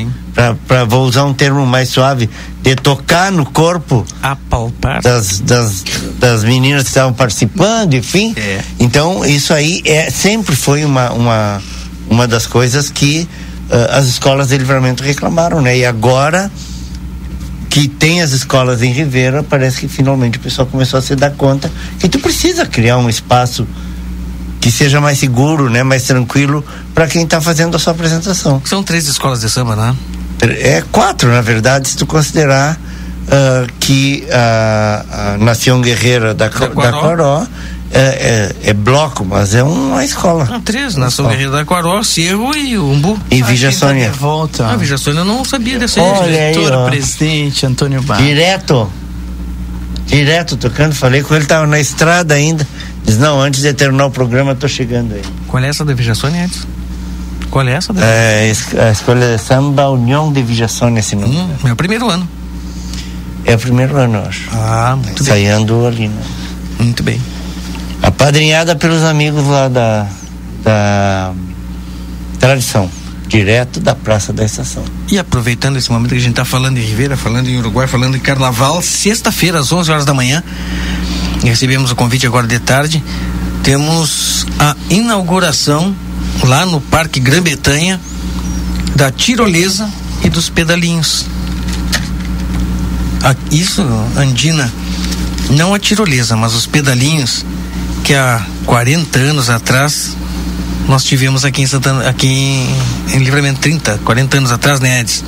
[0.68, 2.30] para vou usar um termo mais suave,
[2.62, 5.84] de tocar no corpo apalpar das, das,
[6.20, 8.34] das meninas que estavam participando, enfim.
[8.38, 8.62] É.
[8.80, 11.62] Então isso aí é sempre foi uma uma,
[12.10, 13.28] uma das coisas que
[13.70, 15.78] uh, as escolas de livramento reclamaram, né?
[15.78, 16.52] E agora
[17.70, 21.32] que tem as escolas em Ribeira, parece que finalmente o pessoal começou a se dar
[21.32, 23.68] conta que tu precisa criar um espaço
[24.60, 28.62] que seja mais seguro, né, mais tranquilo para quem está fazendo a sua apresentação.
[28.66, 29.96] São três escolas de samba, né?
[30.42, 36.50] É quatro, na verdade, se tu considerar uh, que a, a Nação Guerreira da, da
[36.50, 37.48] Quaró, da Quaró
[37.92, 40.48] é, é, é, bloco, mas é uma escola.
[40.52, 43.20] Ah, três, Nação Guerreira da Quaró, Cerro e Umbu.
[43.32, 44.10] E Vija Sônia.
[44.10, 44.68] Tá volta.
[44.68, 48.26] Ah, Vija Sônia eu não sabia dessa Olha aí, Diretor, presidente Antônio Barros.
[48.26, 48.92] Direto.
[50.06, 52.68] Direto tocando, falei com ele, tava na estrada ainda.
[53.04, 55.22] Diz, não, antes de terminar o programa, tô chegando aí.
[55.48, 56.68] Qual é essa da Vija Sônia antes?
[57.50, 57.92] Qual é essa?
[57.92, 58.02] Da...
[58.04, 61.36] É, a escolha de samba União de Vija Sônia, esse nome.
[61.36, 62.28] Hum, meu primeiro ano.
[63.46, 64.50] É o primeiro ano, eu acho.
[64.54, 65.88] Ah, muito Saindo bem.
[65.88, 66.22] ali, né?
[66.80, 67.20] Muito bem.
[68.02, 70.08] Apadrinhada pelos amigos lá da,
[70.64, 71.34] da
[72.40, 72.90] tradição,
[73.28, 74.84] direto da Praça da Estação.
[75.10, 78.16] E aproveitando esse momento que a gente está falando em Ribeira, falando em Uruguai, falando
[78.16, 80.44] em Carnaval, sexta-feira, às 11 horas da manhã,
[81.44, 83.04] recebemos o convite agora de tarde,
[83.64, 85.94] temos a inauguração
[86.44, 88.00] lá no Parque Grã-Bretanha
[88.96, 89.90] da tirolesa
[90.24, 91.26] e dos pedalinhos.
[93.52, 93.82] Isso,
[94.16, 94.72] Andina,
[95.50, 97.46] não a tirolesa, mas os pedalinhos
[98.10, 100.18] que há 40 anos atrás
[100.88, 102.68] nós tivemos aqui em Santana, aqui em,
[103.14, 105.24] em Livramento 30, 40 anos atrás, né, Edson?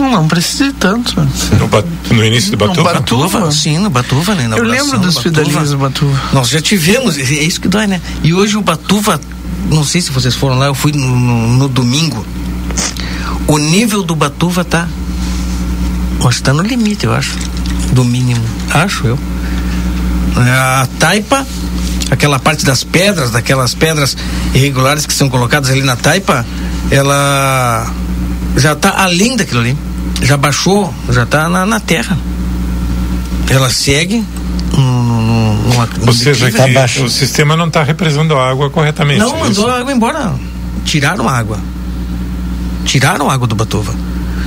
[0.00, 1.14] Não, não precisa tanto.
[1.20, 2.94] No, no, início do Batuva?
[2.94, 4.48] No Batuva, sim, no Batuva, né?
[4.56, 6.18] Eu lembro dos pedalinhos do Batuva.
[6.32, 8.00] Nós já tivemos, é isso que dói, né?
[8.24, 9.20] E hoje o Batuva,
[9.70, 12.24] não sei se vocês foram lá, eu fui no, no, no domingo.
[13.46, 14.88] O nível do Batuva tá.
[16.26, 17.36] Acho que tá no limite, eu acho.
[17.92, 18.42] Do mínimo.
[18.72, 19.18] Acho eu.
[20.36, 21.46] A taipa,
[22.10, 24.16] aquela parte das pedras, daquelas pedras
[24.54, 26.44] irregulares que são colocadas ali na taipa,
[26.90, 27.90] ela
[28.56, 29.76] já está além daquilo ali.
[30.22, 32.16] Já baixou, já está na, na, terra.
[33.48, 34.24] Ela segue.
[34.72, 39.20] Numa, Ou seja, que tá o sistema não está represando a água corretamente.
[39.20, 40.34] Não, mandou a água embora.
[40.84, 41.58] Tiraram a água.
[42.84, 43.94] Tiraram a água do Batuva.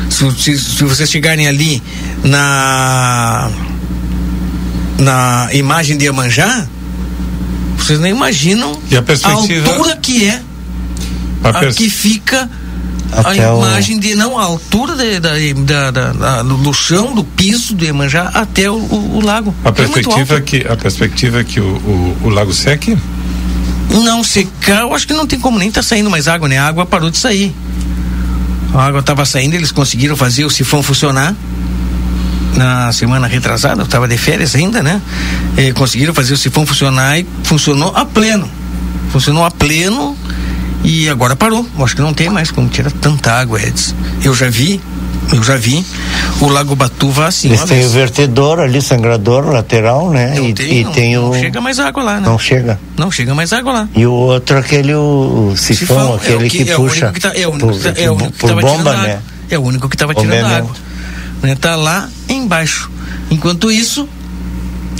[0.10, 1.82] Se, se, se vocês chegarem ali
[2.24, 3.50] na
[5.00, 6.68] na imagem de Iemanjá,
[7.78, 10.42] vocês nem imaginam a, a, altura que é
[11.44, 11.76] a, pers...
[11.76, 12.50] que fica
[13.12, 14.00] até a imagem o...
[14.00, 15.32] de não a altura de, da,
[15.66, 19.56] da, da, da, do chão do piso de Iemanjá até o, o, o lago.
[19.64, 22.98] A perspectiva é que a perspectiva que o, o, o, lago seque?
[23.90, 26.58] Não secar eu acho que não tem como nem tá saindo mais água né?
[26.58, 27.56] A água parou de sair.
[28.74, 31.36] A água estava saindo eles conseguiram fazer o sifão funcionar
[32.56, 35.02] na semana retrasada, eu estava de férias ainda, né?
[35.58, 38.50] E conseguiram fazer o sifão funcionar e funcionou a pleno.
[39.12, 40.16] Funcionou a pleno
[40.84, 41.66] e agora parou.
[41.78, 43.96] Eu acho que não tem mais como tirar tanta água, Edson.
[44.24, 44.82] Eu já vi
[45.32, 45.86] Eu já vi
[46.42, 47.50] o Lago Batuva assim.
[47.50, 50.36] Eles têm o vertedor ali, sangrador lateral, né?
[50.40, 51.22] e, tem, e não, tem o.
[51.22, 52.28] Não chega mais água lá, né?
[52.28, 52.80] Não chega.
[52.98, 53.90] Não chega mais água lá.
[53.96, 57.12] E o outro, aquele o, o sifão, sifão, aquele é que, que, é puxa.
[57.12, 59.20] Que tá, é o único por, que, tá, é o único que tava bomba, né?
[59.52, 60.72] É o único que estava tirando água.
[61.42, 61.56] Né?
[61.56, 62.90] Tá lá embaixo.
[63.30, 64.08] Enquanto isso.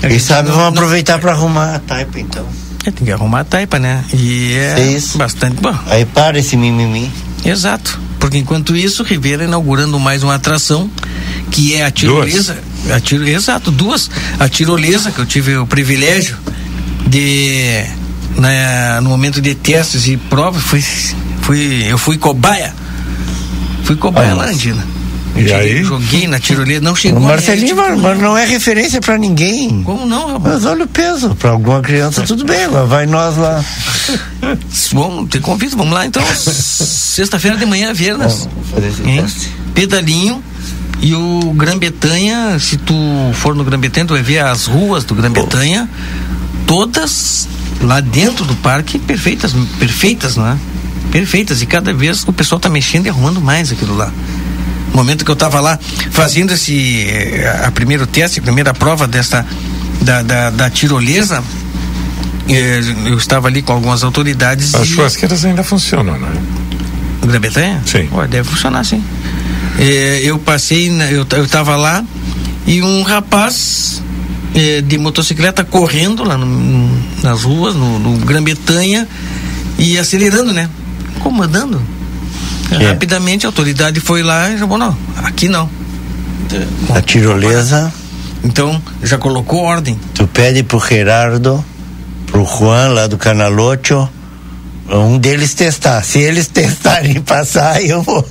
[0.00, 2.46] Quem sabe vão aproveitar para arrumar a taipa então.
[2.86, 4.02] É, tem que arrumar a taipa, né?
[4.14, 5.18] E é isso.
[5.18, 5.76] bastante bom.
[5.86, 7.10] Aí para esse mimimi.
[7.44, 8.00] Exato.
[8.18, 10.90] Porque enquanto isso, Rivera inaugurando mais uma atração
[11.50, 12.54] que é a tirolesa.
[12.54, 12.92] Duas.
[12.92, 14.10] A tiro, exato, duas.
[14.38, 16.36] A tirolesa, que eu tive o privilégio
[17.06, 17.84] de.
[18.36, 20.80] Né, no momento de testes e provas, fui,
[21.42, 22.74] fui, eu fui cobaia.
[23.84, 24.86] Fui cobaia ah, lá, Andina.
[25.40, 25.82] E aí?
[25.82, 27.20] Joguei na tirolesa, não chegou.
[27.20, 29.82] O Marcelinho, mas, mas não é referência para ninguém.
[29.82, 30.56] Como não, rapaz?
[30.56, 31.34] Mas olha o peso.
[31.34, 33.64] Para alguma criança, tudo bem, agora vai nós lá.
[34.92, 36.22] Bom, te convido, vamos lá então.
[36.34, 38.48] Sexta-feira de manhã, Vernas.
[39.74, 40.42] Pedalinho.
[41.02, 42.94] E o Grã-Bretanha, se tu
[43.32, 45.88] for no Grã-Bretanha, tu vai ver as ruas do Grã-Bretanha,
[46.66, 47.48] todas
[47.80, 50.58] lá dentro do parque, perfeitas, perfeitas, não é?
[51.10, 51.62] Perfeitas.
[51.62, 54.12] E cada vez o pessoal está mexendo e arrumando mais aquilo lá
[54.96, 55.78] momento que eu estava lá
[56.10, 59.46] fazendo esse eh, a primeiro teste, a primeira prova desta
[60.00, 61.42] da, da, da tirolesa,
[62.48, 64.74] eh, eu estava ali com algumas autoridades.
[64.74, 64.90] As e...
[64.92, 66.28] churrasqueiras ainda funcionam, né?
[67.22, 67.82] Grã-Bretanha?
[67.84, 68.08] Sim.
[68.12, 69.02] Ué, deve funcionar sim.
[69.78, 72.04] Eh, eu passei, eu, eu tava lá
[72.66, 74.02] e um rapaz
[74.84, 76.90] de motocicleta correndo lá no,
[77.22, 79.06] nas ruas, no, no Grã-Bretanha
[79.78, 80.68] e acelerando, né?
[81.20, 81.80] Comandando
[82.70, 82.86] é.
[82.88, 85.68] Rapidamente a autoridade foi lá e falou, não, aqui não.
[86.94, 87.92] A tirolesa.
[88.42, 89.98] Então, já colocou ordem.
[90.14, 91.64] Tu pede pro Gerardo,
[92.26, 94.08] pro Juan lá do Canalocho,
[94.88, 96.02] um deles testar.
[96.02, 98.26] Se eles testarem e passar, eu vou.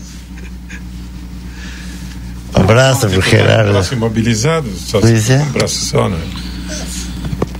[2.55, 3.71] Um abraço pro Gerardo.
[3.71, 5.37] Braço imobilizado, só pois é.
[5.37, 6.19] um braço só, né?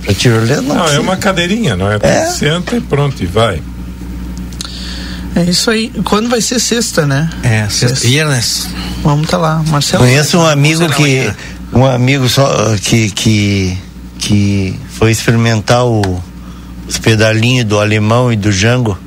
[0.02, 0.74] Pra tirolesa não.
[0.74, 1.98] Não, é uma cadeirinha, não é?
[2.02, 2.26] é?
[2.26, 3.62] Senta e pronto, e vai.
[5.34, 5.92] É isso aí.
[6.04, 7.30] Quando vai ser sexta, né?
[7.42, 8.06] É, sexta.
[8.06, 8.68] Viernes.
[9.02, 9.62] Vamos tá lá.
[9.68, 10.04] Marcelo.
[10.04, 11.32] Conheço um amigo que.
[11.72, 13.78] Um amigo só que, que,
[14.18, 16.20] que foi experimentar o,
[16.88, 18.98] os pedalinhos do alemão e do Jango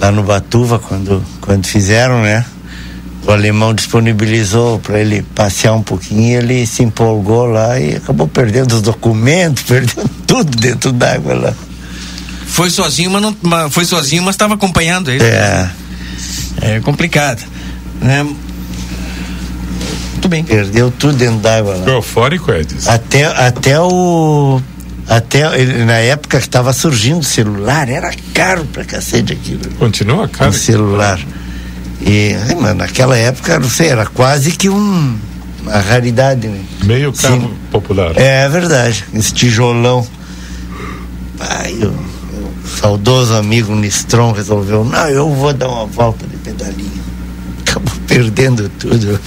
[0.00, 2.44] lá no Batuva quando, quando fizeram, né?
[3.26, 8.72] O alemão disponibilizou para ele passear um pouquinho, ele se empolgou lá e acabou perdendo
[8.72, 11.54] os documentos, perdendo tudo dentro d'água lá.
[12.54, 15.24] Foi sozinho, mas não, foi sozinho, mas estava acompanhando ele.
[15.24, 15.68] É.
[16.62, 17.44] É complicado.
[18.00, 18.22] Né?
[20.12, 20.44] Muito bem.
[20.44, 21.90] Perdeu tudo dentro d'água lá.
[21.90, 22.88] Eufórico, Edson.
[22.88, 24.62] Até, até o.
[25.08, 25.42] Até
[25.84, 29.68] na época que estava surgindo o celular, era caro pra cacete aquilo.
[29.76, 30.50] Continua caro?
[30.50, 31.18] O celular.
[32.00, 35.18] E, mano, naquela época, não sei, era quase que um,
[35.60, 36.60] uma raridade, né?
[36.84, 37.54] Meio carro Sim.
[37.72, 38.12] popular.
[38.14, 40.06] É, é verdade, esse tijolão.
[41.40, 41.92] Ai, eu
[42.74, 47.02] saudoso amigo Nistron resolveu, não, eu vou dar uma volta de pedalinho.
[47.60, 49.18] Acabou perdendo tudo.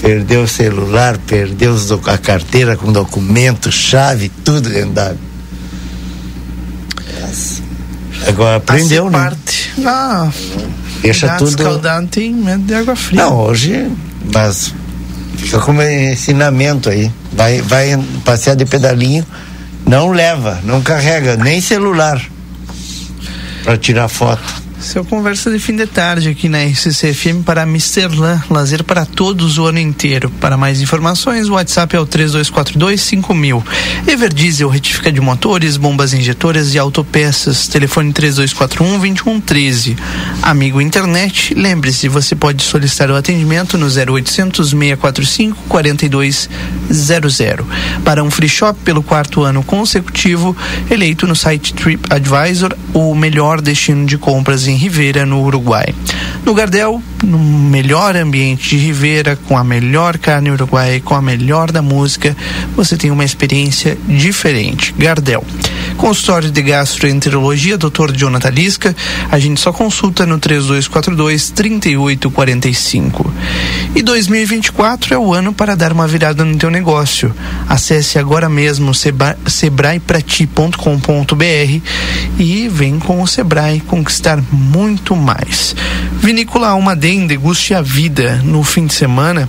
[0.00, 1.74] Perdeu o celular, perdeu
[2.06, 5.34] a carteira com documento, chave, tudo dentro d'água.
[8.26, 9.18] Agora aprendeu, né?
[9.18, 9.72] parte.
[9.84, 10.30] Ah,
[11.02, 11.50] Deixa tudo.
[11.50, 13.22] escaldante em medo de água fria.
[13.22, 13.90] Não, hoje,
[14.32, 14.74] mas
[15.36, 17.10] fica como ensinamento aí.
[17.32, 19.26] Vai, vai passear de pedalinho,
[19.86, 22.20] não leva, não carrega, nem celular
[23.64, 24.63] para tirar foto.
[24.78, 29.66] Seu conversa de fim de tarde aqui na RCCFM para Misterlan, lazer para todos o
[29.66, 30.28] ano inteiro.
[30.40, 33.62] Para mais informações, o WhatsApp é o 32425000.
[34.06, 37.66] Everdiesel, retifica de motores, bombas injetoras e autopeças.
[37.68, 39.96] Telefone 3241-2113.
[40.42, 46.48] Amigo internet, lembre-se, você pode solicitar o atendimento no 0800 645 4200.
[48.04, 50.54] Para um free shop pelo quarto ano consecutivo,
[50.90, 55.94] eleito no site TripAdvisor, o melhor destino de compras em Rivera, no Uruguai.
[56.44, 61.72] No Gardel, no melhor ambiente de Rivera, com a melhor carne uruguaia, com a melhor
[61.72, 62.36] da música,
[62.76, 64.94] você tem uma experiência diferente.
[64.98, 65.44] Gardel.
[65.96, 68.12] Consultório de Gastroenterologia, Dr.
[68.14, 68.94] Jonathan Lisca,
[69.30, 73.32] a gente só consulta no 3242 3845.
[73.94, 77.34] E 2024 é o ano para dar uma virada no teu negócio.
[77.68, 81.80] Acesse agora mesmo sebraeprati.com.br
[82.38, 85.74] e vem com o Sebrae conquistar muito mais.
[86.18, 88.40] Vinícola Almaden, deguste a vida.
[88.44, 89.48] No fim de semana,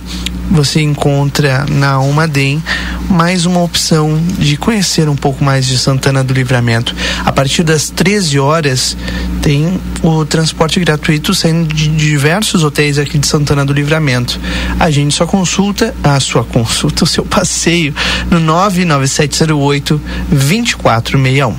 [0.50, 2.62] você encontra na Almaden
[3.08, 6.94] mais uma opção de conhecer um pouco mais de Santana do Livramento.
[7.24, 8.96] A partir das 13 horas
[9.42, 14.40] tem o transporte gratuito saindo de diversos hotéis aqui de Santana do Livramento.
[14.78, 17.94] A gente só consulta a sua consulta, o seu passeio
[18.30, 21.54] no 99708 2461.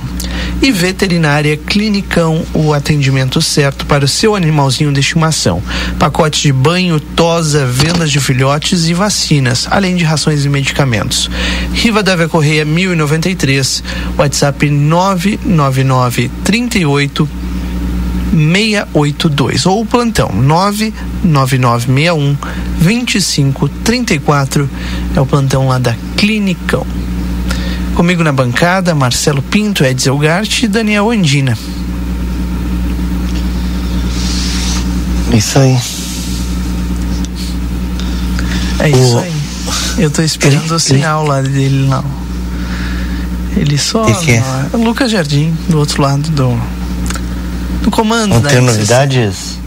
[0.60, 5.62] E veterinária Clinicão, o atendimento certo para o seu animalzinho de estimação.
[5.98, 11.28] Pacote de banho, tosa, vendas de filhotes e vacinas, além de rações e medicamentos.
[11.72, 13.82] Riva Dávia Correia 1093,
[14.16, 17.28] WhatsApp 999 38
[18.30, 22.36] 682 ou o plantão 99961
[22.80, 24.70] 2534
[25.16, 26.86] é o plantão lá da Clinicão.
[27.94, 31.58] Comigo na bancada, Marcelo Pinto, Edson Gart e Daniel Andina.
[35.32, 36.07] Isso aí.
[38.78, 39.18] É isso o...
[39.18, 39.32] aí.
[39.98, 42.04] Eu tô esperando o sinal lá dele, não.
[43.56, 44.04] Ele só.
[44.04, 44.42] Que é?
[44.74, 46.58] Lucas Jardim, do outro lado do.
[47.82, 49.58] Do comando Não tem novidades?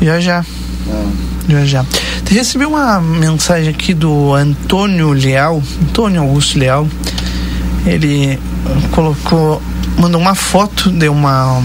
[0.00, 0.44] Já já.
[0.86, 1.12] Não.
[1.48, 1.86] Já já.
[2.28, 6.88] Recebi uma mensagem aqui do Antônio Leal, Antônio Augusto Leal.
[7.84, 8.38] Ele
[8.92, 9.62] colocou,
[9.98, 11.62] mandou uma foto de uma.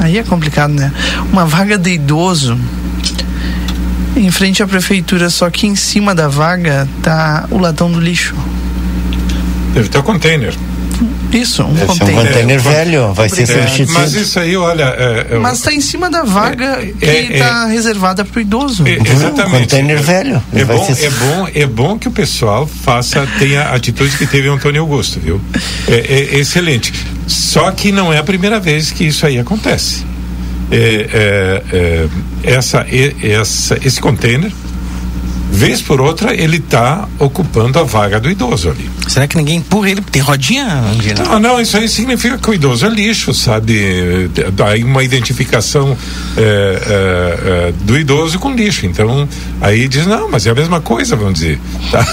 [0.00, 0.92] Aí é complicado, né?
[1.32, 2.58] Uma vaga de idoso
[4.16, 8.34] em frente à prefeitura, só que em cima da vaga tá o latão do lixo.
[9.74, 10.54] Deve ter o container.
[11.32, 12.14] Isso, um Deve container.
[12.14, 13.92] um container é, velho, vai ser substituído.
[13.92, 14.84] Mas isso aí, olha.
[14.84, 18.84] É, mas está em cima da vaga é, que está é, reservada para o idoso.
[18.86, 19.56] exatamente.
[19.56, 20.42] Um container velho.
[20.54, 21.04] É bom, ser...
[21.04, 24.80] é, bom, é bom que o pessoal faça, tenha a atitude que teve o Antônio
[24.80, 25.38] Augusto, viu?
[25.88, 26.94] É, excelente.
[27.26, 30.05] Só que não é a primeira vez que isso aí acontece.
[32.42, 32.86] Essa,
[33.22, 34.52] essa, esse container
[35.50, 38.90] vez por outra ele está ocupando a vaga do idoso ali.
[39.08, 40.02] Será que ninguém empurra ele?
[40.02, 41.24] Tem rodinha, Angela?
[41.24, 44.28] Não, não, isso aí significa que o idoso é lixo, sabe?
[44.66, 45.96] Aí uma identificação
[46.36, 48.86] é, é, é, do idoso com lixo.
[48.86, 49.28] Então,
[49.60, 51.58] aí diz, não, mas é a mesma coisa, vamos dizer.
[51.90, 52.06] Tá?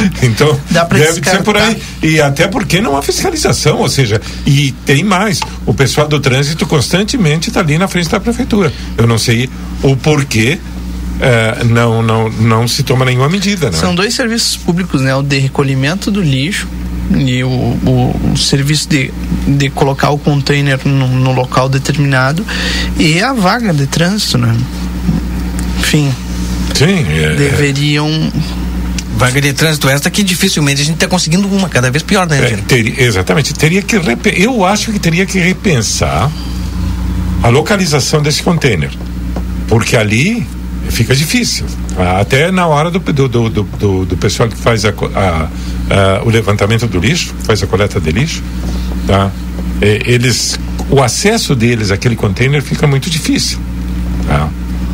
[0.22, 1.80] Então, deve ser por aí.
[2.02, 5.40] E até porque não há fiscalização, ou seja, e tem mais.
[5.66, 8.72] O pessoal do trânsito constantemente está ali na frente da prefeitura.
[8.96, 9.48] Eu não sei
[9.82, 10.58] o porquê
[11.20, 13.70] é, não, não, não se toma nenhuma medida.
[13.70, 13.76] Né?
[13.76, 15.14] São dois serviços públicos, né?
[15.14, 16.66] O de recolhimento do lixo
[17.14, 19.12] e o, o, o, serviço de,
[19.46, 22.46] de colocar o container no, no, local determinado
[22.98, 24.56] e a vaga de trânsito, né?
[25.78, 26.12] Enfim.
[26.74, 27.04] Sim.
[27.10, 28.08] É, deveriam.
[29.20, 32.38] Vaga de trânsito esta que dificilmente a gente está conseguindo uma, cada vez pior, né,
[32.38, 33.52] é, ter, Exatamente.
[33.52, 33.94] Teria que
[34.34, 36.30] eu acho que teria que repensar
[37.42, 38.90] a localização desse container.
[39.68, 40.46] Porque ali
[40.88, 41.66] fica difícil.
[42.18, 45.48] Até na hora do, do, do, do, do pessoal que faz a, a,
[46.22, 48.42] a, o levantamento do lixo, faz a coleta de lixo,
[49.06, 49.30] tá?
[49.82, 53.58] É, eles, o acesso deles àquele container fica muito difícil.
[54.26, 54.48] Tá?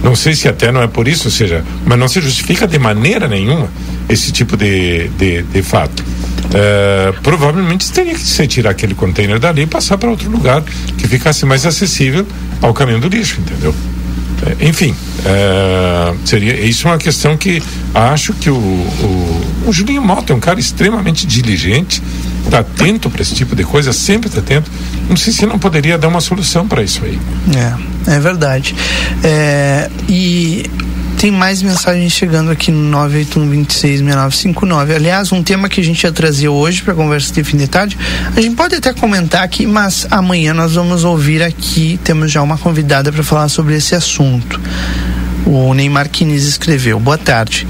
[0.06, 2.78] Não sei se até não é por isso, ou seja, mas não se justifica de
[2.78, 3.68] maneira nenhuma
[4.08, 6.04] esse tipo de, de, de fato.
[6.54, 10.62] É, provavelmente teria que se tirar aquele container dali e passar para outro lugar
[10.96, 12.24] que ficasse mais acessível
[12.62, 13.74] ao caminho do lixo, entendeu?
[14.46, 17.60] É, enfim, é, seria isso é uma questão que
[17.92, 22.00] acho que o, o, o Julinho Mota é um cara extremamente diligente,
[22.46, 24.70] está atento para esse tipo de coisa, sempre está atento.
[25.08, 27.18] Não sei se não poderia dar uma solução para isso aí.
[27.54, 27.74] É,
[28.14, 28.74] é verdade.
[29.22, 30.64] É, e
[31.18, 34.94] tem mais mensagens chegando aqui no 981266959.
[34.94, 37.98] Aliás, um tema que a gente ia trazer hoje para conversa de fim de tarde,
[38.34, 42.58] a gente pode até comentar aqui, mas amanhã nós vamos ouvir aqui, temos já uma
[42.58, 44.60] convidada para falar sobre esse assunto.
[45.46, 47.66] O Neymar Quines escreveu: Boa tarde.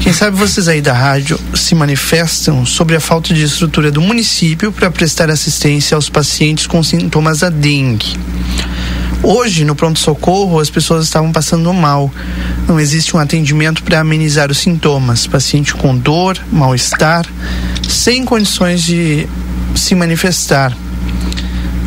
[0.00, 4.72] Quem sabe vocês aí da rádio se manifestam sobre a falta de estrutura do município
[4.72, 8.16] para prestar assistência aos pacientes com sintomas da dengue.
[9.22, 12.10] Hoje, no pronto-socorro, as pessoas estavam passando mal.
[12.66, 15.26] Não existe um atendimento para amenizar os sintomas.
[15.26, 17.26] Paciente com dor, mal-estar,
[17.86, 19.28] sem condições de
[19.74, 20.74] se manifestar.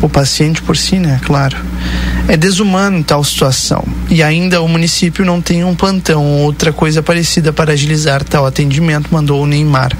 [0.00, 1.20] O paciente por si, né?
[1.24, 1.56] Claro.
[2.26, 3.84] É desumano tal situação.
[4.08, 8.46] E ainda o município não tem um plantão ou outra coisa parecida para agilizar tal
[8.46, 9.92] atendimento, mandou o Neymar.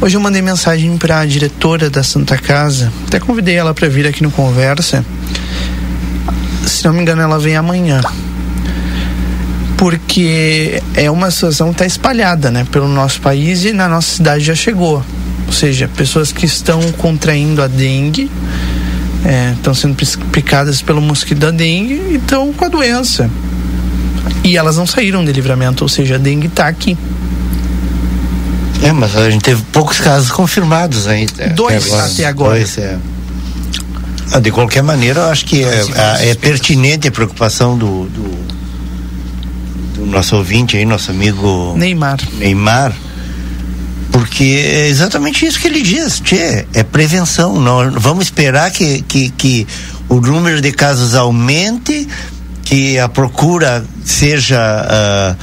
[0.00, 4.06] Hoje eu mandei mensagem para a diretora da Santa Casa, até convidei ela para vir
[4.06, 5.04] aqui no Conversa
[6.68, 8.00] se não me engano, ela vem amanhã.
[9.76, 14.44] Porque é uma situação que está espalhada né, pelo nosso país e na nossa cidade
[14.44, 15.02] já chegou.
[15.46, 18.30] Ou seja, pessoas que estão contraindo a dengue,
[19.28, 19.94] é, estão sendo
[20.32, 23.30] picadas pelo mosquito da dengue e estão com a doença.
[24.42, 26.96] E elas não saíram de livramento, ou seja, a dengue está aqui.
[28.82, 31.26] É, mas a gente teve poucos casos confirmados aí.
[31.54, 32.06] Dois até agora.
[32.06, 32.54] Até agora.
[32.54, 32.98] Dois, é.
[34.32, 35.84] Ah, de qualquer maneira, eu acho que é,
[36.20, 38.44] é, é pertinente a preocupação do, do,
[39.94, 42.18] do, nosso ouvinte aí, nosso amigo Neymar.
[42.38, 42.94] Neymar,
[44.12, 47.60] porque é exatamente isso que ele diz, tchê, é prevenção.
[47.60, 49.66] Não, vamos esperar que, que, que
[50.08, 52.08] o número de casos aumente,
[52.62, 55.36] que a procura seja uh,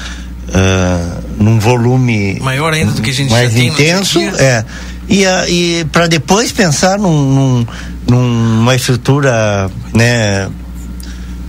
[0.50, 4.66] uh, num volume maior ainda do que a gente mais intenso, é.
[5.08, 7.68] E, e para depois pensar num, num
[8.08, 10.50] numa estrutura, né,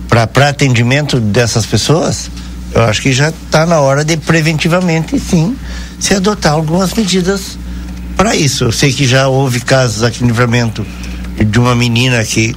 [0.09, 2.29] para atendimento dessas pessoas,
[2.73, 5.55] eu acho que já está na hora de preventivamente, sim,
[5.99, 7.57] se adotar algumas medidas
[8.15, 8.65] para isso.
[8.65, 10.85] Eu sei que já houve casos aqui no livramento
[11.37, 12.55] de uma menina que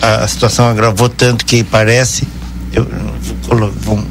[0.00, 2.26] a, a situação agravou tanto que parece.
[2.72, 2.86] Eu,
[3.42, 4.04] vou, Vou,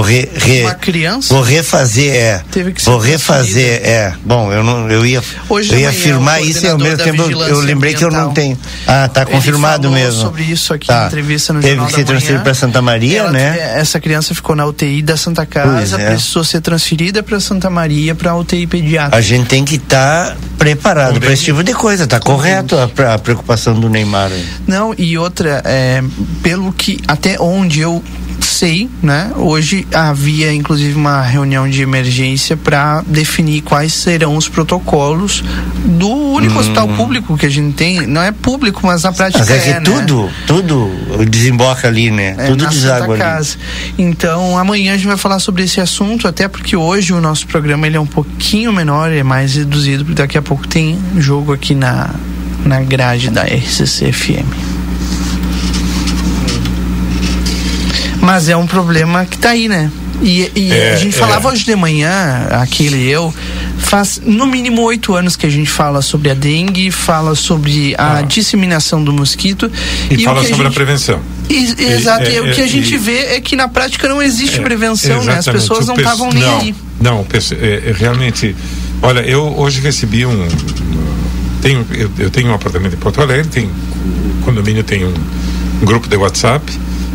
[0.00, 1.34] re, re, uma criança?
[1.34, 2.42] Vou refazer, é.
[2.50, 4.14] Teve que ser vou refazer, é.
[4.24, 7.60] Bom, eu não, eu ia, Hoje eu ia afirmar isso e ao mesmo tempo eu
[7.60, 8.56] lembrei que eu não tenho.
[8.86, 10.20] Ah, tá Ele confirmado mesmo.
[10.20, 11.06] sobre isso aqui tá.
[11.06, 13.72] entrevista no Teve Jornal que ser transferido para Santa Maria, Ela, né?
[13.74, 16.10] Essa criança ficou na UTI da Santa Casa, é.
[16.10, 19.16] precisou ser transferida para Santa Maria para UTI pediátrica.
[19.16, 23.14] A gente tem que estar tá preparado para esse tipo de coisa, tá correto a,
[23.14, 24.30] a, preocupação do Neymar.
[24.30, 24.46] Aí.
[24.66, 26.02] Não, e outra, é,
[26.42, 28.02] pelo que até onde eu
[28.40, 29.32] sei, né?
[29.36, 35.42] Hoje havia inclusive uma reunião de emergência para definir quais serão os protocolos
[35.84, 36.58] do único hum.
[36.58, 38.06] hospital público que a gente tem.
[38.06, 39.58] Não é público, mas na prática mas é.
[39.58, 40.32] que é, tudo, né?
[40.46, 40.90] tudo
[41.28, 42.34] desemboca ali, né?
[42.38, 43.22] É, tudo deságua ali.
[43.22, 43.56] Casa.
[43.98, 47.86] Então amanhã a gente vai falar sobre esse assunto, até porque hoje o nosso programa
[47.86, 51.74] ele é um pouquinho menor, é mais reduzido, porque daqui a pouco tem jogo aqui
[51.74, 52.10] na
[52.64, 54.12] na grade da RCC
[58.30, 59.90] Mas é um problema que está aí, né?
[60.22, 61.52] E, e é, a gente falava é.
[61.52, 63.34] hoje de manhã, aquele e eu,
[63.76, 68.18] faz no mínimo oito anos que a gente fala sobre a dengue, fala sobre a
[68.18, 68.22] ah.
[68.22, 69.68] disseminação do mosquito.
[70.08, 71.20] E, e fala sobre a, gente, a prevenção.
[71.48, 74.60] E, exato, e, e, o que a gente vê é que na prática não existe
[74.60, 75.38] é, prevenção, né?
[75.38, 76.74] As pessoas não estavam nem não, aí.
[77.00, 78.54] Não, é, é, realmente.
[79.02, 80.46] Olha, eu hoje recebi um.
[81.62, 85.14] Tenho, eu, eu tenho um apartamento em Porto Alegre, tem, o condomínio tem um
[85.84, 86.72] grupo de WhatsApp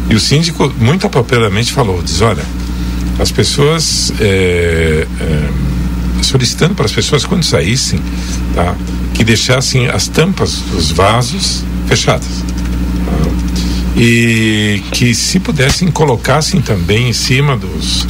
[0.09, 2.43] e o síndico, muito apropriadamente, falou: diz, olha,
[3.19, 4.13] as pessoas.
[4.19, 5.75] É, é,
[6.21, 7.99] solicitando para as pessoas, quando saíssem,
[8.55, 8.75] tá,
[9.13, 12.43] que deixassem as tampas dos vasos fechadas.
[13.05, 13.29] Tá,
[13.95, 18.07] e que, se pudessem, colocassem também em cima dos,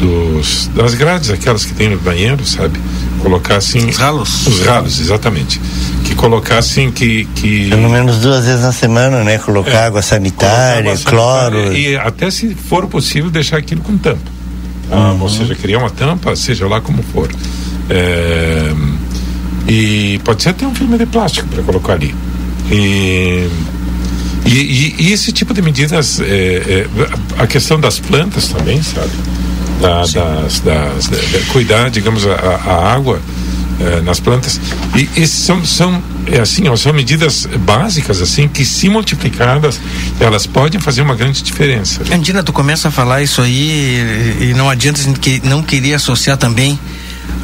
[0.00, 2.78] dos das grades, aquelas que tem no banheiro, sabe?
[3.22, 3.88] Colocassem.
[3.88, 4.46] Os ralos.
[4.46, 5.60] Os ralos, exatamente
[6.08, 7.68] que colocassem que, que.
[7.68, 9.38] Pelo menos duas vezes na semana, né?
[9.38, 11.56] Colocar é, água sanitária, água cloro.
[11.56, 14.38] Sanitária, e até se for possível deixar aquilo com tampa.
[14.90, 15.22] Ah, uhum.
[15.22, 17.28] Ou seja, criar uma tampa, seja lá como for.
[17.90, 18.72] É,
[19.68, 22.14] e pode ser até um filme de plástico para colocar ali.
[22.70, 23.48] E,
[24.46, 26.86] e, e, esse tipo de medidas, é, é,
[27.38, 29.10] a questão das plantas também, sabe?
[29.80, 31.18] Da, das, das, da,
[31.52, 33.20] cuidar, digamos, a, a água
[33.80, 34.60] eh, nas plantas.
[34.96, 39.80] E, e são, são, é assim, ó, são medidas básicas, assim, que se multiplicadas,
[40.18, 42.02] elas podem fazer uma grande diferença.
[42.12, 45.62] Andina, tu começa a falar isso aí e, e não adianta a gente que, não
[45.62, 46.76] querer associar também.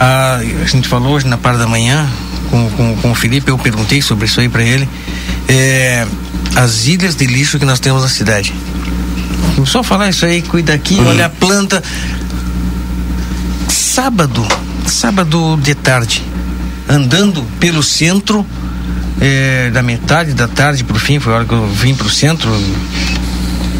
[0.00, 2.10] A, a gente falou hoje na parte da manhã
[2.50, 4.88] com, com, com o Felipe, eu perguntei sobre isso aí para ele.
[5.48, 6.04] É,
[6.56, 8.52] as ilhas de lixo que nós temos na cidade.
[9.56, 11.08] A falar isso aí, cuida aqui, uhum.
[11.08, 11.82] olha a planta.
[13.94, 14.44] Sábado,
[14.88, 16.20] sábado de tarde,
[16.88, 18.44] andando pelo centro,
[19.20, 22.50] é, da metade da tarde pro fim, foi a hora que eu vim pro centro.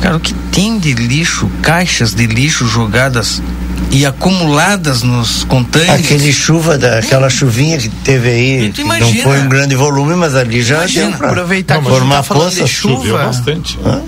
[0.01, 3.43] Cara, o que tem de lixo, caixas de lixo jogadas
[3.91, 6.05] e acumuladas nos contêineres.
[6.05, 10.35] Aquele chuva, da, aquela chuvinha que teve aí, que não foi um grande volume, mas
[10.35, 12.71] ali já imagina, deu pra aproveitar não, formar tá poças.
[12.71, 13.79] Choveu bastante.
[13.85, 14.01] Ah,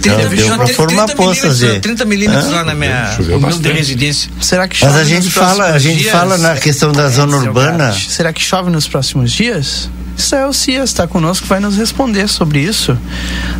[0.00, 1.60] 30, deu para formar poças.
[1.80, 3.16] 30 milímetros ah, lá na minha
[3.60, 4.30] de residência.
[4.40, 6.12] Será que chove Mas a gente fala, a gente dias?
[6.12, 7.92] fala na questão da zona urbana.
[7.92, 9.88] Será que chove nos próximos dias?
[10.16, 12.96] Israel Cias está conosco, vai nos responder sobre isso.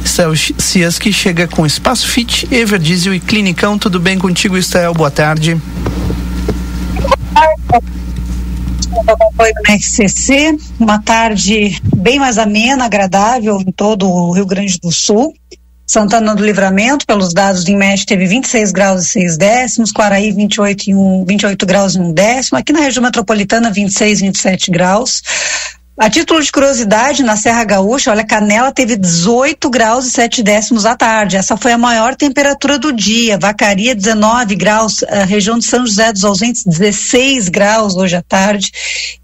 [0.05, 3.79] Israel Cias que chega com Espaço Fit, Ever Diesel e Clinicão.
[3.79, 4.95] Tudo bem contigo, Israel?
[4.95, 5.61] Boa tarde.
[9.39, 14.93] Oi, na RCC, uma tarde bem mais amena, agradável em todo o Rio Grande do
[14.93, 15.35] Sul.
[15.87, 20.91] Santana do Livramento, pelos dados do INMED, teve 26 graus e 6 décimos, Quaraí 28,
[20.91, 25.23] e 1, 28 graus e 1 décimo, aqui na região metropolitana 26, 27 graus.
[25.97, 30.85] A título de curiosidade, na Serra Gaúcha, olha, Canela teve 18 graus e 7 décimos
[30.85, 31.37] à tarde.
[31.37, 33.39] Essa foi a maior temperatura do dia.
[33.39, 35.05] Vacaria, 19 graus.
[35.05, 38.73] A região de São José dos Ausentes, 16 graus hoje à tarde.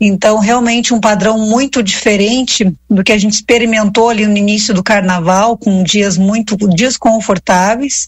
[0.00, 4.82] Então, realmente um padrão muito diferente do que a gente experimentou ali no início do
[4.82, 8.06] carnaval, com dias muito dias confortáveis.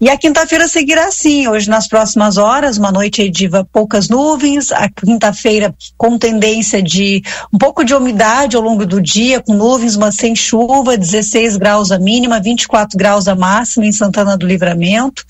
[0.00, 4.88] E a quinta-feira seguirá assim, hoje nas próximas horas, uma noite de poucas nuvens, a
[4.88, 7.20] quinta-feira com tendência de
[7.52, 11.90] um pouco de umidade ao longo do dia, com nuvens, mas sem chuva, 16 graus
[11.90, 15.24] a mínima, 24 graus a máxima em Santana do Livramento.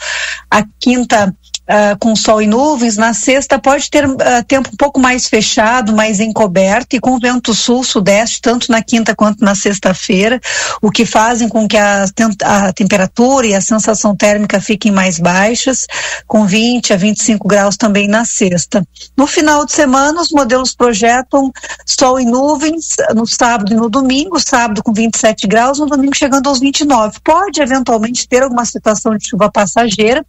[0.50, 1.34] A quinta
[1.68, 2.96] uh, com sol e nuvens.
[2.96, 4.16] Na sexta pode ter uh,
[4.46, 9.44] tempo um pouco mais fechado, mais encoberto e com vento sul-sudeste, tanto na quinta quanto
[9.44, 10.40] na sexta-feira,
[10.80, 12.06] o que fazem com que a,
[12.42, 15.86] a, temperatura e a sensação térmica fiquem mais baixas,
[16.26, 18.86] com 20 a 25 graus também na sexta.
[19.16, 21.52] No final de semana, os modelos projetam
[21.84, 26.48] sol e nuvens no sábado e no domingo, sábado com 27 graus, no domingo chegando
[26.48, 27.18] aos 29.
[27.22, 30.24] Pode eventualmente ter alguma situação de chuva passageira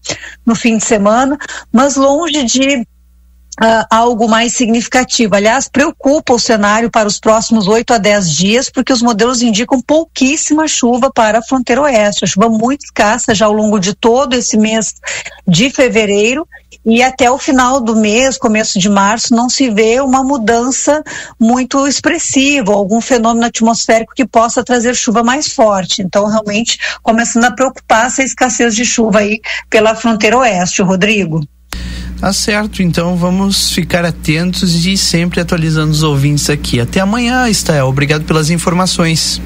[0.46, 1.29] no fim de semana
[1.72, 2.86] mas longe de
[3.62, 5.36] Uh, algo mais significativo.
[5.36, 9.82] Aliás, preocupa o cenário para os próximos 8 a 10 dias, porque os modelos indicam
[9.82, 12.24] pouquíssima chuva para a fronteira oeste.
[12.24, 14.94] A chuva muito escassa já ao longo de todo esse mês
[15.46, 16.48] de fevereiro
[16.86, 21.04] e até o final do mês, começo de março, não se vê uma mudança
[21.40, 26.02] muito expressiva, algum fenômeno atmosférico que possa trazer chuva mais forte.
[26.02, 31.42] Então, realmente, começando a preocupar essa escassez de chuva aí pela fronteira oeste, Rodrigo.
[32.20, 36.80] Tá certo, então vamos ficar atentos e sempre atualizando os ouvintes aqui.
[36.80, 37.88] Até amanhã, Estael.
[37.88, 39.42] Obrigado pelas informações.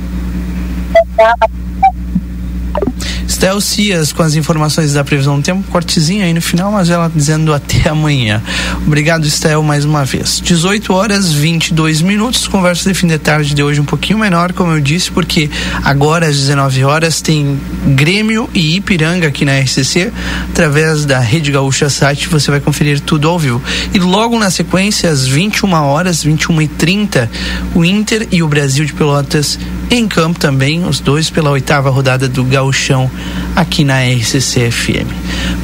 [3.33, 7.11] Estel Cias com as informações da previsão do tempo, cortezinho aí no final, mas ela
[7.13, 8.39] dizendo até amanhã.
[8.85, 10.39] Obrigado, Estel, mais uma vez.
[10.39, 14.71] 18 horas 22 minutos, conversa de fim de tarde de hoje um pouquinho menor, como
[14.71, 15.49] eu disse, porque
[15.83, 17.59] agora às 19 horas tem
[17.95, 20.13] Grêmio e Ipiranga aqui na RCC,
[20.51, 23.59] através da Rede Gaúcha Site, você vai conferir tudo ao vivo.
[23.95, 27.31] E logo na sequência, às 21 horas, 21 e 30
[27.73, 29.57] o Inter e o Brasil de Pelotas
[29.89, 33.11] em campo também, os dois pela oitava rodada do Gauchão
[33.55, 35.09] aqui na RCC FM.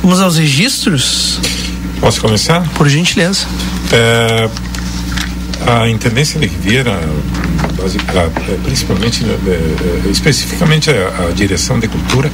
[0.02, 1.40] Vamos aos registros?
[2.00, 2.62] Posso começar?
[2.76, 3.46] Por gentileza.
[3.92, 4.50] É,
[5.68, 12.32] a Intendência de Ribeira, é, principalmente, é, é, especificamente a, a, Direção de Cultura,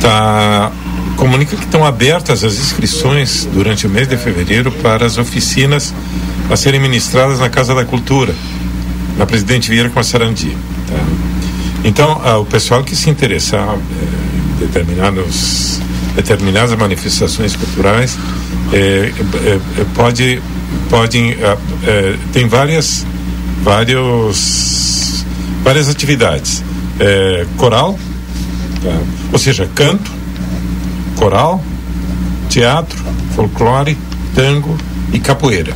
[0.00, 0.72] tá,
[1.16, 5.94] comunica que estão abertas as inscrições durante o mês de fevereiro para as oficinas
[6.50, 8.34] a serem ministradas na Casa da Cultura,
[9.16, 10.56] na Presidente Vieira com a Sarandi.
[10.88, 11.21] Tá?
[11.84, 15.80] Então, ah, o pessoal que se interessar em determinados,
[16.14, 18.16] determinadas manifestações culturais
[18.72, 19.12] é,
[19.44, 20.40] é, pode,
[20.88, 21.18] pode
[21.84, 23.04] é, tem várias,
[23.62, 25.24] vários,
[25.64, 26.62] várias atividades.
[27.56, 27.98] coral,
[28.82, 29.00] tá?
[29.32, 30.10] ou seja, canto,
[31.16, 31.62] coral,
[32.48, 33.02] teatro,
[33.34, 33.98] folclore,
[34.34, 34.76] tango
[35.12, 35.74] e capoeira.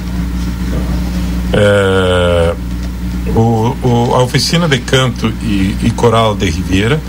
[3.36, 7.00] O, o, a oficina de canto e, e coral de Ribeira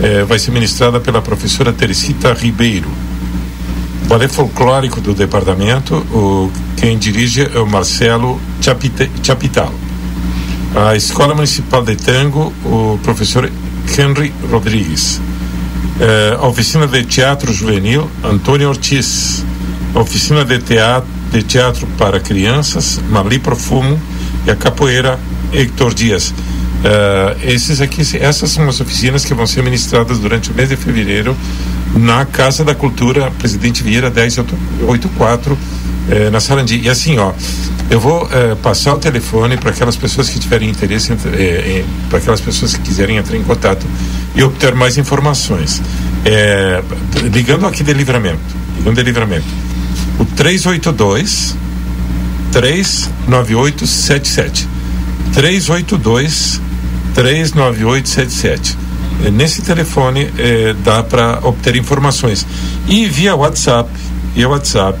[0.00, 2.88] eh, vai ser ministrada pela professora Teresita Ribeiro.
[4.04, 9.72] O balé folclórico do departamento, o, quem dirige é o Marcelo Chapite, Chapital.
[10.74, 13.50] A Escola Municipal de Tango, o professor
[13.98, 15.20] Henry Rodrigues.
[16.00, 19.44] Eh, a oficina de teatro juvenil, Antônio Ortiz.
[19.94, 24.00] A oficina de teatro, de teatro para crianças, Marli Profumo.
[24.46, 25.20] E a capoeira,
[25.52, 26.30] Hector Dias.
[26.30, 30.76] Uh, esses aqui, essas são as oficinas que vão ser ministradas durante o mês de
[30.76, 31.36] fevereiro
[31.94, 35.56] na Casa da Cultura Presidente Vieira 1084
[36.10, 36.80] eh, na Sarandi.
[36.82, 37.32] E assim, ó,
[37.90, 42.40] eu vou eh, passar o telefone para aquelas pessoas que tiverem interesse, eh, para aquelas
[42.40, 43.86] pessoas que quiserem entrar em contato
[44.34, 45.80] e obter mais informações.
[47.32, 48.40] ligando aqui de livramento,
[48.78, 49.46] ligando de livramento.
[50.18, 51.54] O 382
[52.52, 54.68] 39877
[55.32, 56.60] 382
[57.14, 58.78] 39877.
[59.24, 62.46] É, nesse telefone é, dá para obter informações.
[62.88, 63.90] E via WhatsApp,
[64.34, 64.98] via WhatsApp,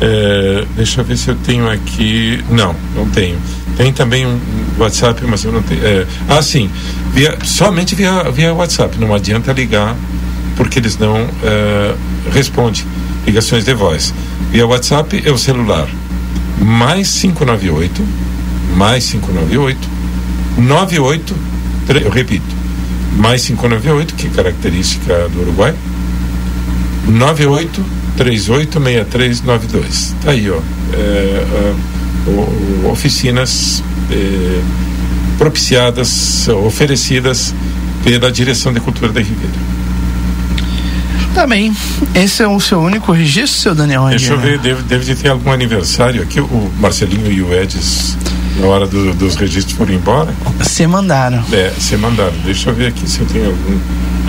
[0.00, 2.42] é, deixa eu ver se eu tenho aqui.
[2.50, 3.38] Não, não tenho.
[3.76, 4.38] Tem também um
[4.78, 5.84] WhatsApp, mas eu não tenho.
[5.84, 6.70] É, ah, sim.
[7.12, 8.98] Via, somente via, via WhatsApp.
[8.98, 9.96] Não adianta ligar,
[10.56, 11.26] porque eles não
[12.32, 12.84] respondem
[13.26, 14.12] ligações de voz.
[14.50, 15.88] Via WhatsApp é o celular.
[16.60, 18.29] Mais 598
[18.80, 19.78] mais 598
[20.56, 21.50] 98
[21.98, 22.46] eu repito,
[23.16, 25.74] mais 598, que é característica do Uruguai,
[27.08, 27.84] 98
[28.16, 30.14] 386392.
[30.22, 30.60] Tá aí, ó.
[30.92, 31.74] É, é,
[32.88, 34.60] oficinas eh,
[35.38, 37.54] propiciadas, oferecidas
[38.04, 39.54] pela Direção de Cultura da Ribeira.
[41.34, 41.74] Tá bem.
[42.14, 44.06] Esse é o seu único registro, seu Daniel?
[44.08, 46.40] Deixa eu ver, deve, deve ter algum aniversário aqui.
[46.40, 48.16] O Marcelinho e o Edis,
[48.58, 50.32] na hora do, dos registros, foram embora.
[50.62, 51.44] Se mandaram.
[51.52, 52.32] É, se mandaram.
[52.44, 53.80] Deixa eu ver aqui se eu tenho algum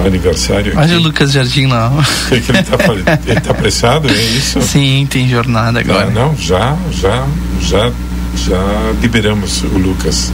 [0.05, 0.73] aniversário.
[0.77, 1.91] Olha o Lucas Jardim lá.
[2.01, 3.07] O que, que ele está fazendo?
[3.27, 4.61] Ele está apressado, é isso?
[4.61, 6.07] Sim, tem jornada agora.
[6.07, 7.27] Ah, não, já, já,
[7.59, 7.91] já,
[8.35, 10.31] já liberamos o Lucas.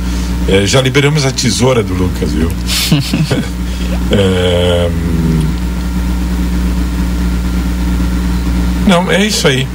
[0.48, 2.52] É, já liberamos a tesoura do Lucas, viu?
[4.12, 4.90] é,
[8.88, 9.68] não, é isso aí.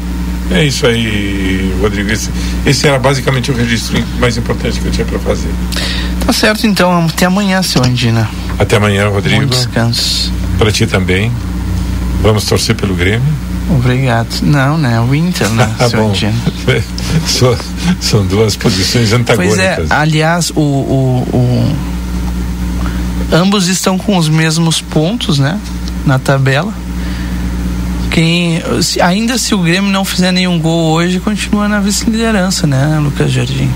[0.51, 2.11] É isso aí, Rodrigo.
[2.11, 2.31] Esse,
[2.67, 5.51] esse, era basicamente o registro mais importante que eu tinha para fazer.
[6.27, 7.07] Tá certo, então.
[7.07, 8.29] Até amanhã, seu Andina.
[8.59, 9.43] Até amanhã, Rodrigo.
[9.43, 10.33] Bom descanso.
[10.59, 11.33] Para ti também.
[12.23, 13.23] Vamos torcer pelo Grêmio.
[13.71, 14.43] Obrigado.
[14.43, 15.01] Não, né?
[15.01, 15.75] O Inter, né?
[15.79, 16.15] ah, bom.
[17.27, 17.57] so,
[18.01, 19.77] são duas posições antagônicas.
[19.77, 21.77] Pois é, aliás, o, o, o,
[23.33, 25.59] ambos estão com os mesmos pontos, né?
[26.05, 26.73] Na tabela.
[28.13, 28.63] Quem,
[29.03, 33.71] ainda se o Grêmio não fizer nenhum gol hoje, continua na vice-liderança, né, Lucas Jardim?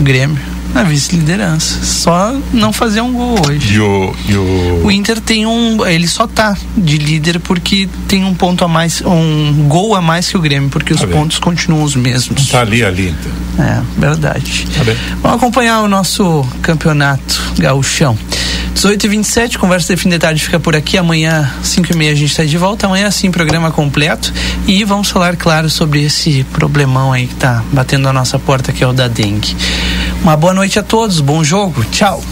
[0.00, 0.38] Grêmio
[0.74, 1.84] na vice-liderança.
[1.84, 3.74] Só não fazer um gol hoje.
[3.74, 4.80] E o, e o...
[4.84, 5.84] o Inter tem um.
[5.86, 10.28] Ele só tá de líder porque tem um ponto a mais, um gol a mais
[10.28, 12.48] que o Grêmio, porque os tá pontos continuam os mesmos.
[12.48, 13.64] Tá ali, ali, então.
[13.64, 14.66] É, verdade.
[14.76, 14.96] Tá bem.
[15.22, 18.16] Vamos acompanhar o nosso campeonato gauchão.
[18.80, 20.96] 18 e 27 conversa de fim de tarde fica por aqui.
[20.96, 22.86] Amanhã, 5 e meia, a gente está de volta.
[22.86, 24.32] Amanhã, sim, programa completo.
[24.66, 28.82] E vamos falar, claro, sobre esse problemão aí que tá batendo a nossa porta, que
[28.82, 29.54] é o da dengue.
[30.22, 32.24] Uma boa noite a todos, bom jogo, tchau.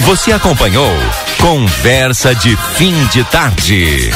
[0.00, 0.92] Você acompanhou
[1.38, 4.10] Conversa de Fim de Tarde.